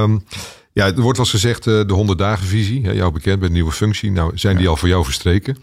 Um, 0.02 0.24
ja, 0.72 0.86
er 0.86 1.00
wordt 1.00 1.16
wel 1.18 1.26
eens 1.26 1.30
gezegd 1.30 1.66
uh, 1.66 1.86
de 1.86 1.92
100 1.92 2.18
dagen 2.18 2.46
visie. 2.46 2.80
jou 2.80 3.12
bekend 3.12 3.38
met 3.38 3.48
een 3.48 3.54
nieuwe 3.54 3.72
functie. 3.72 4.10
Nou, 4.10 4.38
zijn 4.38 4.56
die 4.56 4.68
al 4.68 4.76
voor 4.76 4.88
jou 4.88 5.04
verstreken? 5.04 5.56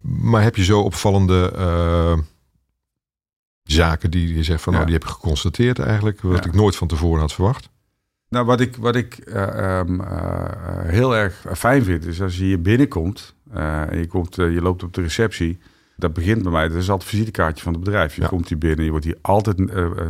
Maar 0.00 0.42
heb 0.42 0.56
je 0.56 0.64
zo 0.64 0.80
opvallende 0.80 1.52
uh, 1.56 2.18
zaken 3.62 4.10
die 4.10 4.36
je 4.36 4.42
zegt 4.42 4.62
van, 4.62 4.72
nou, 4.72 4.84
die 4.84 4.94
heb 4.94 5.04
ik 5.04 5.10
geconstateerd 5.10 5.78
eigenlijk, 5.78 6.20
wat 6.20 6.44
ik 6.44 6.54
nooit 6.54 6.76
van 6.76 6.88
tevoren 6.88 7.20
had 7.20 7.32
verwacht? 7.32 7.68
Nou, 8.28 8.46
wat 8.46 8.60
ik, 8.60 8.76
wat 8.76 8.96
ik 8.96 9.18
uh, 9.24 9.78
um, 9.78 10.02
heel 10.86 11.16
erg 11.16 11.44
fijn 11.54 11.84
vind, 11.84 12.06
is 12.06 12.22
als 12.22 12.36
je 12.36 12.44
hier 12.44 12.62
binnenkomt 12.62 13.34
en 13.50 13.98
je, 13.98 14.06
komt, 14.06 14.34
je 14.34 14.62
loopt 14.62 14.82
op 14.82 14.94
de 14.94 15.02
receptie. 15.02 15.58
Dat 15.96 16.12
begint 16.12 16.42
bij 16.42 16.52
mij, 16.52 16.68
dat 16.68 16.76
is 16.76 16.90
altijd 16.90 17.10
het 17.10 17.18
visitekaartje 17.18 17.62
van 17.62 17.72
het 17.72 17.84
bedrijf. 17.84 18.16
Je 18.16 18.26
komt 18.26 18.48
hier 18.48 18.58
binnen, 18.58 18.84
je 18.84 18.90
wordt 18.90 19.04
hier 19.04 19.18
altijd 19.20 19.62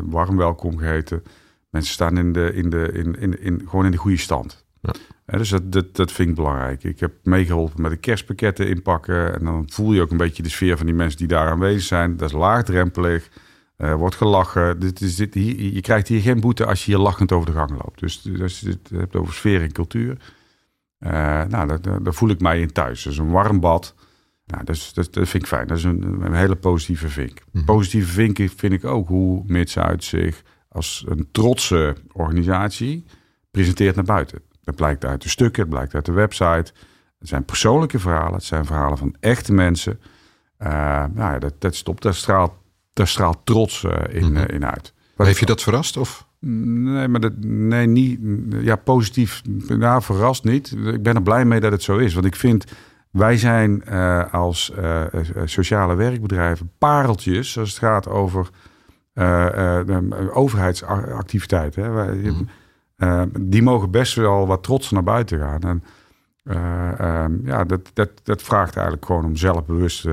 warm 0.03 0.37
welkom 0.37 0.79
geheten. 0.79 1.23
Mensen 1.71 1.93
staan 1.93 2.19
in 2.19 2.33
de, 2.33 2.55
in 2.55 2.71
de, 2.71 2.91
in, 2.93 3.19
in, 3.19 3.43
in, 3.43 3.63
gewoon 3.69 3.85
in 3.85 3.91
de 3.91 3.97
goede 3.97 4.17
stand. 4.17 4.67
Ja. 4.81 5.39
dus 5.39 5.49
dat, 5.49 5.73
dat, 5.73 5.97
dat 5.97 6.13
vind 6.13 6.29
ik 6.29 6.35
belangrijk. 6.35 6.85
Ik 6.85 7.01
heb 7.01 7.13
meegeholpen 7.23 7.83
met 7.83 7.91
de 7.91 7.97
kerstpakketten 7.97 8.69
inpakken. 8.69 9.35
En 9.35 9.45
dan 9.45 9.71
voel 9.71 9.93
je 9.93 10.01
ook 10.01 10.11
een 10.11 10.17
beetje 10.17 10.43
de 10.43 10.49
sfeer 10.49 10.77
van 10.77 10.87
die 10.87 10.95
mensen 10.95 11.19
die 11.19 11.29
daar 11.29 11.51
aanwezig 11.51 11.83
zijn. 11.83 12.17
Dat 12.17 12.29
is 12.29 12.35
laagdrempelig. 12.35 13.29
Uh, 13.79 13.95
wordt 13.95 14.15
gelachen. 14.15 14.81
Dit 14.81 15.01
is 15.01 15.17
dit, 15.17 15.35
hier, 15.35 15.73
je 15.73 15.81
krijgt 15.81 16.09
hier 16.09 16.21
geen 16.21 16.41
boete 16.41 16.67
als 16.67 16.85
je 16.85 16.93
hier 16.93 17.01
lachend 17.01 17.33
over 17.33 17.47
de 17.47 17.57
gang 17.57 17.71
loopt. 17.71 18.01
Dus 18.01 18.29
als 18.41 18.61
je 18.61 18.69
het 18.69 18.91
hebt 18.95 19.17
over 19.17 19.35
sfeer 19.35 19.63
en 19.63 19.73
cultuur. 19.73 20.17
Uh, 21.01 21.11
nou, 21.45 21.67
daar, 21.67 22.03
daar, 22.03 22.15
voel 22.15 22.29
ik 22.29 22.41
mij 22.41 22.61
in 22.61 22.73
thuis. 22.73 23.03
Dus 23.03 23.19
een 23.19 23.31
warm 23.31 23.61
bad. 23.61 23.95
Nou, 24.47 24.65
dat, 24.65 24.91
dat, 24.95 25.13
dat 25.15 25.29
vind 25.29 25.43
ik 25.43 25.49
fijn. 25.49 25.67
Dat 25.67 25.79
is 25.79 25.85
een, 25.85 26.21
een 26.23 26.35
hele 26.35 26.57
positieve 26.57 27.09
vink. 27.09 27.43
Mm 27.53 27.65
Positieve 27.65 28.13
vink 28.13 28.37
vind 28.57 28.73
ik 28.73 28.85
ook 28.85 29.09
hoe 29.09 29.43
Mid-Zuid 29.47 30.05
zich 30.05 30.43
als 30.69 31.05
een 31.09 31.29
trotse 31.33 31.97
organisatie 32.13 33.05
presenteert 33.51 33.95
naar 33.95 34.05
buiten. 34.05 34.43
Dat 34.63 34.77
blijkt 34.77 35.05
uit 35.05 35.23
de 35.23 35.29
stukken, 35.29 35.63
het 35.63 35.71
blijkt 35.71 35.95
uit 35.95 36.05
de 36.05 36.13
website. 36.13 36.73
Het 37.19 37.29
zijn 37.29 37.45
persoonlijke 37.45 37.99
verhalen, 37.99 38.35
het 38.35 38.45
zijn 38.45 38.65
verhalen 38.65 38.99
van 38.99 39.15
echte 39.21 39.53
mensen. 39.53 40.01
Uh, 40.59 40.69
nou 41.13 41.33
ja, 41.33 41.39
dat, 41.39 41.55
dat 41.59 41.75
stopt, 41.75 42.03
daar 42.03 42.15
straalt, 42.15 42.53
daar 42.93 43.09
straalt 43.09 43.39
trots 43.45 43.83
uh, 43.83 43.93
in, 44.09 44.37
uh, 44.37 44.49
in 44.49 44.67
uit. 44.67 44.95
Wat 45.17 45.27
Heeft 45.27 45.39
je 45.39 45.47
dat 45.47 45.63
verrast? 45.63 45.97
Of? 45.97 46.28
Nee, 46.41 47.09
maar 47.09 47.21
dat, 47.21 47.33
nee, 47.45 47.87
niet. 47.87 48.21
Ja, 48.61 48.77
positief. 48.77 49.43
Nou, 49.69 50.03
verrast 50.03 50.45
niet. 50.45 50.77
Ik 50.85 51.03
ben 51.03 51.15
er 51.15 51.23
blij 51.23 51.45
mee 51.45 51.61
dat 51.61 51.73
het 51.73 51.83
zo 51.83 51.97
is. 51.97 52.15
Want 52.15 52.27
ik 52.27 52.37
vind, 52.37 52.65
wij 53.11 53.37
zijn 53.37 53.89
als 54.31 54.73
sociale 55.45 55.95
werkbedrijven 55.95 56.71
pareltjes 56.79 57.59
als 57.59 57.69
het 57.69 57.79
gaat 57.79 58.09
over 58.09 58.51
uh, 59.15 59.81
overheidsactiviteiten. 60.33 61.83
Hè. 61.85 62.15
Mm. 62.31 63.31
die 63.41 63.63
mogen 63.63 63.91
best 63.91 64.15
wel 64.15 64.47
wat 64.47 64.63
trots 64.63 64.91
naar 64.91 65.03
buiten 65.03 65.39
gaan. 65.39 65.61
En, 65.61 65.83
ehm, 66.99 67.47
ja, 67.47 67.65
dat, 67.65 67.91
dat, 67.93 68.11
dat 68.23 68.43
vraagt 68.43 68.77
eigenlijk 68.77 69.07
gewoon 69.07 69.25
om 69.25 69.37
zelfbewust 69.37 70.09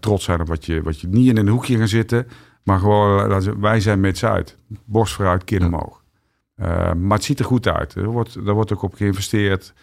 trots 0.00 0.24
zijn 0.24 0.40
op 0.40 0.48
wat 0.48 0.64
je, 0.64 0.82
wat 0.82 1.00
je 1.00 1.08
niet 1.08 1.28
in 1.28 1.36
een 1.36 1.48
hoekje 1.48 1.78
gaan 1.78 1.88
zitten, 1.88 2.26
maar 2.66 2.78
gewoon 2.78 3.60
wij 3.60 3.80
zijn 3.80 4.00
met 4.00 4.18
Zuid. 4.18 4.56
Borst 4.84 5.14
vooruit, 5.14 5.44
kin 5.44 5.64
omhoog. 5.64 6.02
maar 6.96 7.16
het 7.16 7.24
ziet 7.24 7.38
er 7.38 7.44
goed 7.44 7.68
uit. 7.68 7.94
Er 7.94 8.06
wordt, 8.06 8.44
daar 8.44 8.54
wordt 8.54 8.72
ook 8.72 8.82
op 8.82 8.94
geïnvesteerd. 8.94 9.74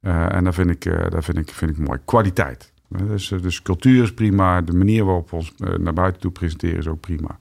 en 0.00 0.44
dat 0.44 0.54
vind 0.54 0.70
ik, 0.70 1.10
dat 1.10 1.24
vind 1.24 1.38
ik, 1.38 1.50
vind 1.50 1.70
ik 1.70 1.78
mooi. 1.78 1.98
Kwaliteit. 2.04 2.72
Dus, 2.88 3.28
dus 3.28 3.62
cultuur 3.62 4.02
is 4.02 4.14
prima. 4.14 4.60
De 4.60 4.72
manier 4.72 5.04
waarop 5.04 5.30
we 5.30 5.36
ons 5.36 5.54
naar 5.56 5.92
buiten 5.92 6.20
toe 6.20 6.30
presenteren 6.30 6.78
is 6.78 6.88
ook 6.88 7.00
prima. 7.00 7.38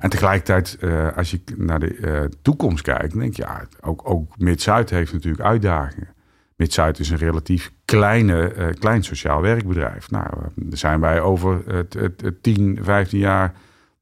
En 0.00 0.10
tegelijkertijd, 0.10 0.78
uh, 0.80 1.16
als 1.16 1.30
je 1.30 1.40
naar 1.56 1.80
de 1.80 1.96
uh, 1.96 2.20
toekomst 2.42 2.82
kijkt, 2.82 3.18
denk 3.18 3.36
je, 3.36 3.42
ja, 3.42 3.64
ook, 3.80 4.00
ook 4.04 4.38
Mid-Zuid 4.38 4.90
heeft 4.90 5.12
natuurlijk 5.12 5.42
uitdagingen. 5.44 6.14
Mid-Zuid 6.56 6.98
is 6.98 7.10
een 7.10 7.16
relatief 7.16 7.72
kleine, 7.84 8.54
uh, 8.56 8.66
klein 8.78 9.04
sociaal 9.04 9.40
werkbedrijf. 9.40 10.10
Nou, 10.10 10.26
daar 10.54 10.78
zijn 10.78 11.00
wij 11.00 11.20
over 11.20 11.62
het, 11.66 11.94
het, 11.94 12.20
het 12.20 12.42
10, 12.42 12.78
15 12.82 13.18
jaar 13.18 13.54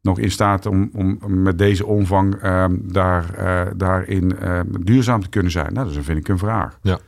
nog 0.09 0.19
in 0.19 0.31
staat 0.31 0.67
om, 0.67 0.91
om 0.95 1.19
met 1.43 1.59
deze 1.59 1.87
omvang 1.87 2.35
ehm, 2.35 2.77
daar, 2.83 3.27
daarin 3.77 4.39
ehm, 4.39 4.67
duurzaam 4.81 5.23
te 5.23 5.29
kunnen 5.29 5.53
zijn. 5.53 5.73
Nou, 5.73 5.87
dat 5.87 5.97
is, 5.97 6.05
vind 6.05 6.19
ik 6.19 6.29
een 6.29 6.39
vraag. 6.39 6.79
Ja. 6.83 6.99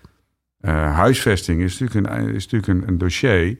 huisvesting 0.93 1.63
is 1.63 1.79
natuurlijk 1.79 2.07
een, 2.07 2.35
is 2.35 2.49
natuurlijk 2.49 2.83
een, 2.83 2.89
een 2.89 2.99
dossier 2.99 3.59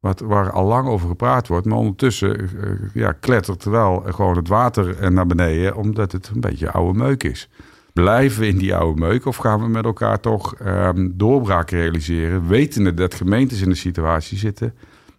wat, 0.00 0.20
waar 0.20 0.50
al 0.50 0.66
lang 0.66 0.88
over 0.88 1.08
gepraat 1.08 1.48
wordt. 1.48 1.66
Maar 1.66 1.78
ondertussen 1.78 2.40
uh, 2.40 2.48
ja, 2.94 3.12
klettert 3.12 3.64
wel 3.64 4.02
gewoon 4.06 4.36
het 4.36 4.48
water 4.48 5.12
naar 5.12 5.26
beneden, 5.26 5.76
omdat 5.76 6.12
het 6.12 6.30
een 6.34 6.40
beetje 6.40 6.70
oude 6.70 6.98
meuk 6.98 7.22
is. 7.22 7.48
Blijven 7.92 8.40
we 8.40 8.46
in 8.46 8.58
die 8.58 8.74
oude 8.74 9.00
meuk 9.00 9.26
of 9.26 9.36
gaan 9.36 9.60
we 9.60 9.68
met 9.68 9.84
elkaar 9.84 10.20
toch 10.20 10.54
um, 10.66 11.12
doorbraken 11.16 11.78
realiseren, 11.78 12.48
wetende 12.48 12.94
dat 12.94 13.14
gemeentes 13.14 13.60
in 13.60 13.68
de 13.68 13.74
situatie 13.74 14.38
zitten 14.38 14.74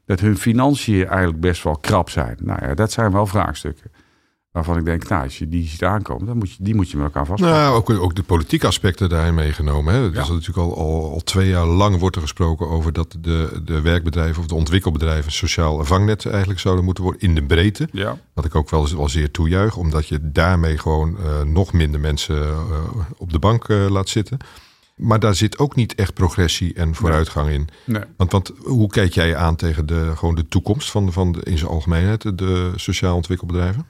dat 0.07 0.19
hun 0.19 0.37
financiën 0.37 1.07
eigenlijk 1.07 1.39
best 1.39 1.63
wel 1.63 1.77
krap 1.77 2.09
zijn? 2.09 2.37
Nou 2.41 2.65
ja, 2.65 2.73
dat 2.73 2.91
zijn 2.91 3.11
wel 3.11 3.25
vraagstukken. 3.25 3.91
Waarvan 4.51 4.77
ik 4.77 4.85
denk, 4.85 5.09
nou, 5.09 5.23
als 5.23 5.37
je 5.37 5.47
die 5.47 5.67
ziet 5.67 5.83
aankomen, 5.83 6.25
dan 6.25 6.37
moet 6.37 6.51
je, 6.51 6.63
die 6.63 6.75
moet 6.75 6.89
je 6.91 6.97
met 6.97 7.05
elkaar 7.05 7.25
vastpakken. 7.25 7.59
Nou, 7.59 7.75
ook, 7.75 7.89
ook 7.89 8.15
de 8.15 8.23
politieke 8.23 8.67
aspecten 8.67 9.09
daarin 9.09 9.33
meegenomen. 9.33 9.93
Hè? 9.93 10.11
Dus 10.11 10.27
ja. 10.27 10.33
natuurlijk 10.33 10.57
al, 10.57 10.77
al, 10.77 11.11
al, 11.11 11.19
twee 11.19 11.49
jaar 11.49 11.65
lang 11.65 11.99
wordt 11.99 12.15
er 12.15 12.21
gesproken 12.21 12.67
over 12.67 12.93
dat 12.93 13.17
de, 13.19 13.61
de 13.63 13.81
werkbedrijven 13.81 14.41
of 14.41 14.47
de 14.47 14.55
ontwikkelbedrijven 14.55 15.25
een 15.25 15.31
sociaal 15.31 15.85
vangnet 15.85 16.25
eigenlijk 16.25 16.59
zouden 16.59 16.85
moeten 16.85 17.03
worden 17.03 17.21
in 17.21 17.35
de 17.35 17.43
breedte. 17.43 17.87
Ja. 17.91 18.17
Wat 18.33 18.45
ik 18.45 18.55
ook 18.55 18.69
wel, 18.69 18.87
wel 18.95 19.09
zeer 19.09 19.31
toejuich, 19.31 19.75
omdat 19.75 20.07
je 20.07 20.31
daarmee 20.31 20.77
gewoon 20.77 21.17
uh, 21.19 21.41
nog 21.41 21.73
minder 21.73 21.99
mensen 21.99 22.47
uh, 22.47 22.55
op 23.17 23.31
de 23.31 23.39
bank 23.39 23.67
uh, 23.67 23.89
laat 23.89 24.09
zitten. 24.09 24.37
Maar 24.97 25.19
daar 25.19 25.35
zit 25.35 25.57
ook 25.57 25.75
niet 25.75 25.95
echt 25.95 26.13
progressie 26.13 26.73
en 26.73 26.95
vooruitgang 26.95 27.49
in. 27.49 27.67
Nee. 27.83 28.03
Want, 28.15 28.31
want 28.31 28.51
hoe 28.63 28.89
kijk 28.89 29.13
jij 29.13 29.35
aan 29.35 29.55
tegen 29.55 29.85
de, 29.85 30.11
gewoon 30.15 30.35
de 30.35 30.47
toekomst 30.47 30.91
van, 30.91 31.11
van 31.11 31.31
de, 31.31 31.43
in 31.43 31.57
zijn 31.57 31.71
algemeenheid, 31.71 32.37
de 32.37 32.71
sociaal 32.75 33.15
ontwikkelbedrijven? 33.15 33.85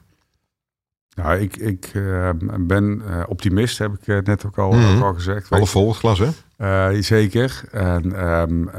Nou, 1.14 1.38
ik, 1.38 1.56
ik 1.56 1.90
uh, 1.94 2.30
ben 2.60 3.02
uh, 3.08 3.22
optimist, 3.28 3.78
heb 3.78 3.92
ik 4.00 4.26
net 4.26 4.46
ook 4.46 4.58
al, 4.58 4.72
mm 4.72 4.80
-hmm. 4.80 4.96
ook 4.96 5.02
al 5.02 5.14
gezegd. 5.14 5.50
Alle 5.50 5.66
vol 5.66 5.88
het 5.88 5.96
glas, 5.96 6.18
hè? 6.18 6.28
Uh, 6.58 7.02
zeker. 7.02 7.62
En 7.70 8.28
um, 8.28 8.70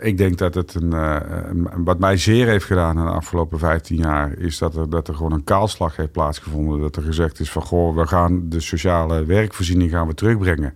ik 0.00 0.18
denk 0.18 0.38
dat 0.38 0.54
het 0.54 0.74
een, 0.74 1.84
wat 1.84 1.98
mij 1.98 2.16
zeer 2.16 2.46
heeft 2.46 2.64
gedaan 2.64 2.98
in 2.98 3.04
de 3.04 3.10
afgelopen 3.10 3.58
15 3.58 3.96
jaar, 3.96 4.38
is 4.38 4.58
dat 4.58 4.76
er, 4.76 4.90
dat 4.90 5.08
er 5.08 5.14
gewoon 5.14 5.32
een 5.32 5.44
kaalslag 5.44 5.96
heeft 5.96 6.12
plaatsgevonden. 6.12 6.80
Dat 6.80 6.96
er 6.96 7.02
gezegd 7.02 7.40
is 7.40 7.50
van, 7.50 7.62
goh, 7.62 7.96
we 7.96 8.06
gaan 8.06 8.48
de 8.48 8.60
sociale 8.60 9.24
werkvoorziening 9.24 9.90
gaan 9.90 10.06
we 10.06 10.14
terugbrengen. 10.14 10.74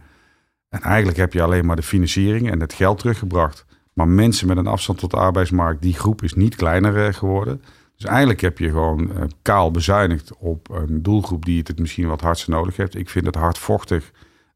En 0.76 0.82
eigenlijk 0.82 1.18
heb 1.18 1.32
je 1.32 1.42
alleen 1.42 1.66
maar 1.66 1.76
de 1.76 1.82
financiering 1.82 2.50
en 2.50 2.60
het 2.60 2.72
geld 2.72 2.98
teruggebracht. 2.98 3.64
Maar 3.92 4.08
mensen 4.08 4.46
met 4.46 4.56
een 4.56 4.66
afstand 4.66 4.98
tot 4.98 5.10
de 5.10 5.16
arbeidsmarkt, 5.16 5.82
die 5.82 5.94
groep 5.94 6.22
is 6.22 6.34
niet 6.34 6.54
kleiner 6.54 7.14
geworden. 7.14 7.62
Dus 7.96 8.04
eigenlijk 8.04 8.40
heb 8.40 8.58
je 8.58 8.68
gewoon 8.68 9.30
kaal 9.42 9.70
bezuinigd 9.70 10.36
op 10.38 10.68
een 10.70 11.02
doelgroep 11.02 11.44
die 11.44 11.62
het, 11.64 11.78
misschien 11.78 12.06
wat 12.06 12.20
hardst 12.20 12.48
nodig 12.48 12.76
heeft. 12.76 12.94
Ik 12.94 13.10
vind 13.10 13.26
het 13.26 13.34
hardvochtig 13.34 14.10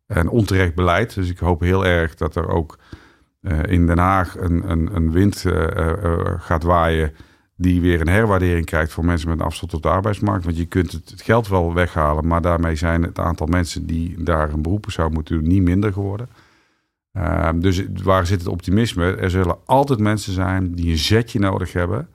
en 0.07 0.29
onterecht 0.29 0.75
beleid. 0.75 1.15
Dus 1.15 1.31
ik 1.31 1.39
hoop 1.39 1.61
heel 1.61 1.87
erg 1.87 2.15
dat 2.15 2.37
er 2.37 2.49
ook 2.49 2.79
in 3.63 3.87
Den 3.87 3.99
Haag 3.99 4.39
een, 4.39 4.71
een, 4.71 4.97
een 4.97 5.13
wind 5.13 5.45
gaat 6.39 6.63
waaien 6.63 7.13
die 7.61 7.81
weer 7.81 8.01
een 8.01 8.09
herwaardering 8.09 8.67
krijgt 8.67 8.93
voor 8.93 9.05
mensen 9.05 9.29
met 9.29 9.39
een 9.39 9.45
afstand 9.45 9.73
tot 9.73 9.83
de 9.83 9.89
arbeidsmarkt. 9.89 10.45
Want 10.45 10.57
je 10.57 10.67
kunt 10.67 10.93
het, 10.93 11.23
geld 11.23 11.49
wel 11.49 11.75
weghalen, 11.75 12.27
maar 12.27 12.41
daarmee 12.41 12.75
zijn 12.75 13.03
het 13.03 13.19
aantal 13.19 13.47
mensen 13.47 13.87
die 13.87 14.23
daar 14.23 14.53
een 14.53 14.63
beroep 14.63 14.91
zou 14.91 15.13
moeten 15.13 15.35
doen 15.35 15.49
niet 15.49 15.63
minder 15.63 15.93
geworden. 15.93 16.29
Ehm, 17.13 17.61
dus 17.61 17.85
waar 18.03 18.27
zit 18.27 18.39
het 18.39 18.49
optimisme? 18.49 19.15
Er 19.15 19.31
zullen 19.31 19.57
altijd 19.65 19.99
mensen 19.99 20.33
zijn 20.33 20.75
die 20.75 20.91
een 20.91 20.99
zetje 20.99 21.39
nodig 21.39 21.73
hebben 21.73 22.09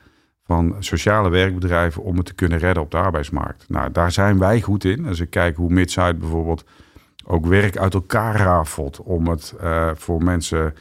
van 0.43 0.75
sociale 0.79 1.29
werkbedrijven 1.29 2.03
om 2.03 2.17
het 2.17 2.25
te 2.25 2.33
kunnen 2.33 2.57
redden 2.57 2.83
op 2.83 2.91
de 2.91 2.97
arbeidsmarkt. 2.97 3.65
Nou, 3.67 3.91
daar 3.91 4.11
zijn 4.11 4.39
wij 4.39 4.61
goed 4.61 4.83
in. 4.83 5.07
Als 5.07 5.19
ik 5.19 5.29
kijk 5.29 5.55
hoe 5.55 5.73
Midzuid 5.73 6.19
bijvoorbeeld 6.19 6.65
ook 7.25 7.45
werk 7.45 7.77
uit 7.77 7.93
elkaar 7.93 8.35
rafelt 8.35 9.01
om 9.01 9.27
het 9.27 9.55
uh, 9.61 9.89
voor 9.95 10.23
mensen 10.23 10.73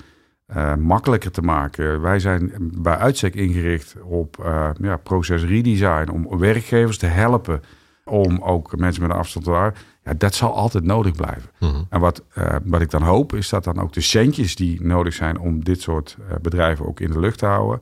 uh, 0.57 0.75
makkelijker 0.75 1.31
te 1.31 1.43
maken. 1.43 2.01
Wij 2.01 2.19
zijn 2.19 2.53
bij 2.59 2.97
uitstek 2.97 3.35
ingericht 3.35 3.97
op 4.03 4.37
uh, 4.41 4.71
ja, 4.81 4.97
proces 4.97 5.45
redesign, 5.45 6.11
om 6.11 6.39
werkgevers 6.39 6.99
te 6.99 7.07
helpen 7.07 7.63
om 8.05 8.43
ook 8.43 8.77
mensen 8.77 9.03
met 9.03 9.11
een 9.11 9.17
afstand 9.17 9.45
te 9.45 9.51
houden. 9.51 9.81
Ja, 10.05 10.15
dat 10.15 10.35
zal 10.35 10.55
altijd 10.55 10.85
nodig 10.85 11.13
blijven. 11.13 11.51
Mhm. 11.61 11.83
En 11.89 12.01
wat, 12.01 12.23
uh, 12.39 12.57
wat 12.65 12.81
ik 12.81 12.91
dan 12.91 13.03
hoop, 13.03 13.33
is 13.35 13.49
dat 13.49 13.65
dan 13.65 13.81
ook 13.81 13.93
de 13.93 14.01
centjes 14.01 14.57
die 14.57 14.83
nodig 14.83 15.15
zijn 15.15 15.39
om 15.39 15.65
dit 15.65 15.81
soort 15.81 16.17
bedrijven 16.43 16.87
ook 16.87 17.01
in 17.01 17.11
de 17.11 17.21
lucht 17.21 17.39
te 17.39 17.47
houden, 17.47 17.81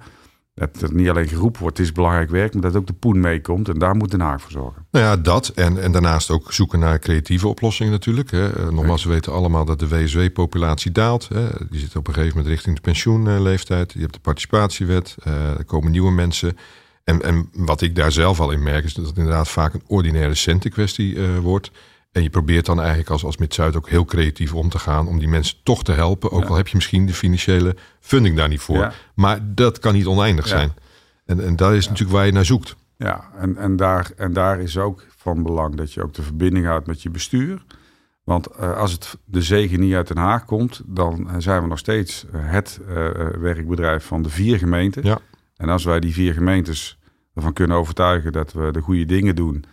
dat 0.55 0.81
het 0.81 0.93
niet 0.93 1.09
alleen 1.09 1.29
geroepen 1.29 1.61
wordt, 1.61 1.79
het 1.79 1.87
is 1.87 1.93
belangrijk 1.93 2.31
werk, 2.31 2.53
maar 2.53 2.63
dat 2.63 2.77
ook 2.77 2.87
de 2.87 2.93
poen 2.93 3.21
meekomt. 3.21 3.69
En 3.69 3.79
daar 3.79 3.97
moet 3.97 4.11
Den 4.11 4.21
Haag 4.21 4.43
voor 4.43 4.51
zorgen. 4.51 4.87
Nou 4.91 5.05
ja, 5.05 5.17
dat. 5.17 5.49
En, 5.49 5.83
en 5.83 5.93
daarnaast 5.93 6.31
ook 6.31 6.53
zoeken 6.53 6.79
naar 6.79 6.99
creatieve 6.99 7.49
oplossingen 7.49 7.93
natuurlijk. 7.93 8.31
Hè. 8.31 8.53
Eh, 8.53 8.69
nogmaals, 8.69 9.05
we 9.05 9.11
weten 9.11 9.33
allemaal 9.33 9.65
dat 9.65 9.79
de 9.79 9.89
WSW-populatie 9.89 10.93
daalt. 10.93 11.29
Hè. 11.29 11.49
Die 11.71 11.81
zit 11.81 11.97
op 11.97 12.09
een 12.09 12.15
gegeven 12.15 12.37
moment 12.37 12.55
richting 12.55 12.75
de 12.75 12.83
pensioenleeftijd. 12.83 13.93
Je 13.93 14.01
hebt 14.01 14.15
de 14.15 14.21
participatiewet. 14.21 15.17
Uh, 15.27 15.59
er 15.59 15.65
komen 15.65 15.91
nieuwe 15.91 16.13
mensen. 16.13 16.57
En, 17.05 17.23
en 17.23 17.49
wat 17.53 17.81
ik 17.81 17.97
daar 17.97 18.13
zelf 18.13 18.41
al 18.41 18.51
in 18.51 18.63
merk, 18.63 18.85
is 18.85 18.95
dat 18.95 19.07
het 19.07 19.17
inderdaad 19.17 19.49
vaak 19.49 19.75
een 19.75 19.83
ordinaire 19.87 20.35
centenkwestie 20.35 21.15
uh, 21.15 21.39
wordt. 21.39 21.71
En 22.13 22.23
je 22.23 22.31
probeert 22.31 22.67
dan 22.67 22.79
eigenlijk 22.79 23.11
als, 23.11 23.25
als 23.25 23.37
Mid-Zuid 23.37 23.77
ook 23.77 23.89
heel 23.89 24.05
creatief 24.05 24.55
om 24.55 24.69
te 24.69 24.79
gaan 24.79 25.09
om 25.09 25.19
die 25.19 25.29
mensen 25.29 25.57
toch 25.63 25.85
te 25.85 25.93
helpen. 25.93 26.31
Ook 26.31 26.45
al 26.45 26.57
heb 26.57 26.69
je 26.69 26.77
misschien 26.77 27.07
de 27.07 27.15
financiële 27.15 27.77
funding 28.01 28.37
daar 28.37 28.49
niet 28.49 28.61
voor. 28.61 28.95
Maar 29.15 29.55
dat 29.55 29.79
kan 29.79 29.95
niet 29.95 30.07
oneindig 30.07 30.47
zijn. 30.47 30.73
En, 31.25 31.45
en 31.45 31.57
dat 31.57 31.73
is 31.73 31.89
natuurlijk 31.89 32.17
waar 32.17 32.27
je 32.27 32.33
naar 32.33 32.45
zoekt. 32.45 32.77
Ja, 32.97 33.31
en, 33.39 33.57
en, 33.57 33.77
daar, 33.77 34.11
en 34.17 34.33
daar 34.33 34.61
is 34.61 34.79
ook 34.79 35.07
van 35.17 35.43
belang 35.43 35.75
dat 35.75 35.93
je 35.93 36.03
ook 36.03 36.15
de 36.15 36.23
verbinding 36.23 36.67
houdt 36.67 36.87
met 36.87 37.03
je 37.03 37.11
bestuur. 37.11 37.65
Want 38.25 38.49
uh, 38.61 38.77
als 38.77 38.93
het 38.93 39.19
de 39.25 39.43
zegen 39.43 39.81
niet 39.81 39.95
uit 39.95 40.09
Den 40.09 40.17
Haag 40.17 40.45
komt, 40.45 40.83
dan 40.87 41.31
zijn 41.39 41.63
we 41.63 41.69
nog 41.69 41.79
steeds 41.79 42.27
het 42.37 42.81
uh, 42.89 42.89
werkbedrijf 43.39 44.05
van 44.05 44.23
de 44.23 44.31
vier 44.31 44.59
gemeenten. 44.59 45.05
Ja. 45.05 45.19
En 45.57 45.69
als 45.69 45.85
wij 45.85 46.01
die 46.01 46.13
vier 46.13 46.33
gemeentes 46.33 46.99
ervan 47.35 47.53
kunnen 47.53 47.77
overtuigen 47.77 48.33
dat 48.33 48.53
we 48.53 48.73
de 48.73 48.81
goede 48.81 49.05
dingen 49.05 49.37
doen 49.37 49.65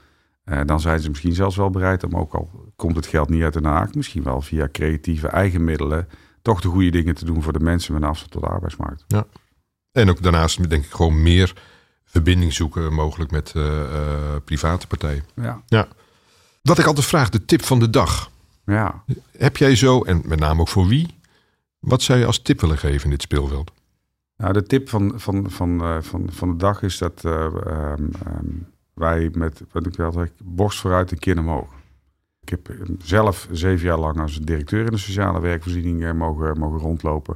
uh, 0.49 0.61
dan 0.65 0.79
zijn 0.79 0.99
ze 0.99 1.09
misschien 1.09 1.33
zelfs 1.33 1.55
wel 1.55 1.69
bereid 1.69 2.03
om, 2.03 2.15
ook 2.15 2.33
al 2.33 2.71
komt 2.75 2.95
het 2.95 3.07
geld 3.07 3.29
niet 3.29 3.43
uit 3.43 3.53
Den 3.53 3.65
Haag, 3.65 3.93
misschien 3.93 4.23
wel 4.23 4.41
via 4.41 4.69
creatieve 4.71 5.27
eigen 5.27 5.63
middelen, 5.63 6.07
toch 6.41 6.61
de 6.61 6.67
goede 6.67 6.89
dingen 6.89 7.15
te 7.15 7.25
doen 7.25 7.43
voor 7.43 7.53
de 7.53 7.59
mensen 7.59 7.93
met 7.93 8.03
afstand 8.03 8.31
tot 8.31 8.41
de 8.41 8.47
arbeidsmarkt. 8.47 9.03
Ja. 9.07 9.25
En 9.91 10.09
ook 10.09 10.23
daarnaast 10.23 10.69
denk 10.69 10.83
ik 10.83 10.91
gewoon 10.91 11.21
meer 11.21 11.53
verbinding 12.05 12.53
zoeken 12.53 12.93
mogelijk 12.93 13.31
met 13.31 13.53
uh, 13.55 13.63
uh, 13.63 13.89
private 14.45 14.87
partijen. 14.87 15.23
Ja. 15.35 15.61
ja. 15.65 15.87
Wat 16.61 16.79
ik 16.79 16.85
altijd 16.85 17.05
vraag, 17.05 17.29
de 17.29 17.45
tip 17.45 17.63
van 17.63 17.79
de 17.79 17.89
dag. 17.89 18.31
Ja. 18.65 19.03
Heb 19.37 19.57
jij 19.57 19.75
zo, 19.75 20.01
en 20.01 20.21
met 20.25 20.39
name 20.39 20.61
ook 20.61 20.67
voor 20.67 20.87
wie, 20.87 21.19
wat 21.79 22.01
zou 22.01 22.19
je 22.19 22.25
als 22.25 22.41
tip 22.41 22.61
willen 22.61 22.77
geven 22.77 23.03
in 23.03 23.09
dit 23.09 23.21
speelveld? 23.21 23.71
Nou, 24.37 24.53
de 24.53 24.63
tip 24.63 24.89
van, 24.89 25.13
van, 25.15 25.51
van, 25.51 26.03
van, 26.03 26.29
van 26.31 26.49
de 26.49 26.55
dag 26.55 26.81
is 26.81 26.97
dat 26.97 27.23
um, 27.23 28.11
wij 28.99 29.29
met, 29.33 29.63
wat 29.71 29.85
ik 29.85 29.93
zeg, 29.93 30.29
borst 30.43 30.79
vooruit 30.79 31.11
en 31.11 31.19
kin 31.19 31.39
omhoog. 31.39 31.73
Ik 32.41 32.49
heb 32.49 32.69
zelf 33.01 33.47
zeven 33.51 33.85
jaar 33.85 33.99
lang 33.99 34.19
als 34.19 34.39
directeur 34.39 34.85
in 34.85 34.91
de 34.91 34.97
sociale 34.97 35.39
werkvoorziening 35.39 36.03
eh, 36.03 36.11
mogen, 36.11 36.59
mogen 36.59 36.79
rondlopen. 36.79 37.35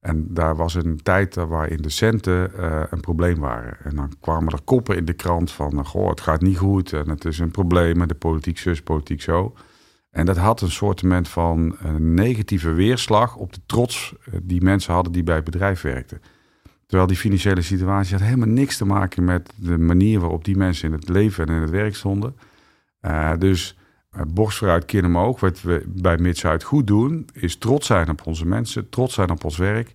En 0.00 0.26
daar 0.34 0.56
was 0.56 0.74
een 0.74 1.02
tijd 1.02 1.34
waarin 1.34 1.82
de 1.82 1.88
centen 1.88 2.50
uh, 2.58 2.82
een 2.90 3.00
probleem 3.00 3.38
waren. 3.38 3.76
En 3.84 3.96
dan 3.96 4.12
kwamen 4.20 4.52
er 4.52 4.62
koppen 4.64 4.96
in 4.96 5.04
de 5.04 5.12
krant 5.12 5.50
van, 5.50 5.86
goh, 5.86 6.08
het 6.08 6.20
gaat 6.20 6.40
niet 6.40 6.58
goed 6.58 6.92
en 6.92 7.08
het 7.08 7.24
is 7.24 7.38
een 7.38 7.50
probleem 7.50 8.00
en 8.00 8.08
de 8.08 8.14
politiek 8.14 8.58
zus, 8.58 8.82
politiek 8.82 9.22
zo. 9.22 9.54
En 10.10 10.26
dat 10.26 10.36
had 10.36 10.60
een 10.60 10.70
soort 10.70 11.02
van 11.22 11.76
een 11.78 12.14
negatieve 12.14 12.72
weerslag 12.72 13.36
op 13.36 13.52
de 13.52 13.60
trots 13.66 14.14
eh, 14.24 14.40
die 14.42 14.62
mensen 14.62 14.94
hadden 14.94 15.12
die 15.12 15.22
bij 15.22 15.34
het 15.34 15.44
bedrijf 15.44 15.80
werkten. 15.80 16.20
Terwijl 16.88 17.08
die 17.08 17.18
financiële 17.18 17.62
situatie 17.62 18.12
had 18.16 18.24
helemaal 18.24 18.48
niks 18.48 18.76
te 18.76 18.84
maken 18.84 19.24
met 19.24 19.52
de 19.56 19.78
manier 19.78 20.20
waarop 20.20 20.44
die 20.44 20.56
mensen 20.56 20.88
in 20.88 20.94
het 20.94 21.08
leven 21.08 21.46
en 21.46 21.54
in 21.54 21.60
het 21.60 21.70
werk 21.70 21.94
stonden. 21.94 22.36
Uh, 23.02 23.32
dus 23.38 23.76
uh, 24.16 24.22
borst 24.28 24.58
vooruit, 24.58 24.84
kin 24.84 25.04
omhoog. 25.04 25.40
Wat 25.40 25.62
we 25.62 25.84
bij 25.86 26.18
Mid-Zuid 26.18 26.62
goed 26.62 26.86
doen, 26.86 27.28
is 27.32 27.56
trots 27.56 27.86
zijn 27.86 28.10
op 28.10 28.26
onze 28.26 28.46
mensen, 28.46 28.88
trots 28.88 29.14
zijn 29.14 29.30
op 29.30 29.44
ons 29.44 29.56
werk. 29.56 29.94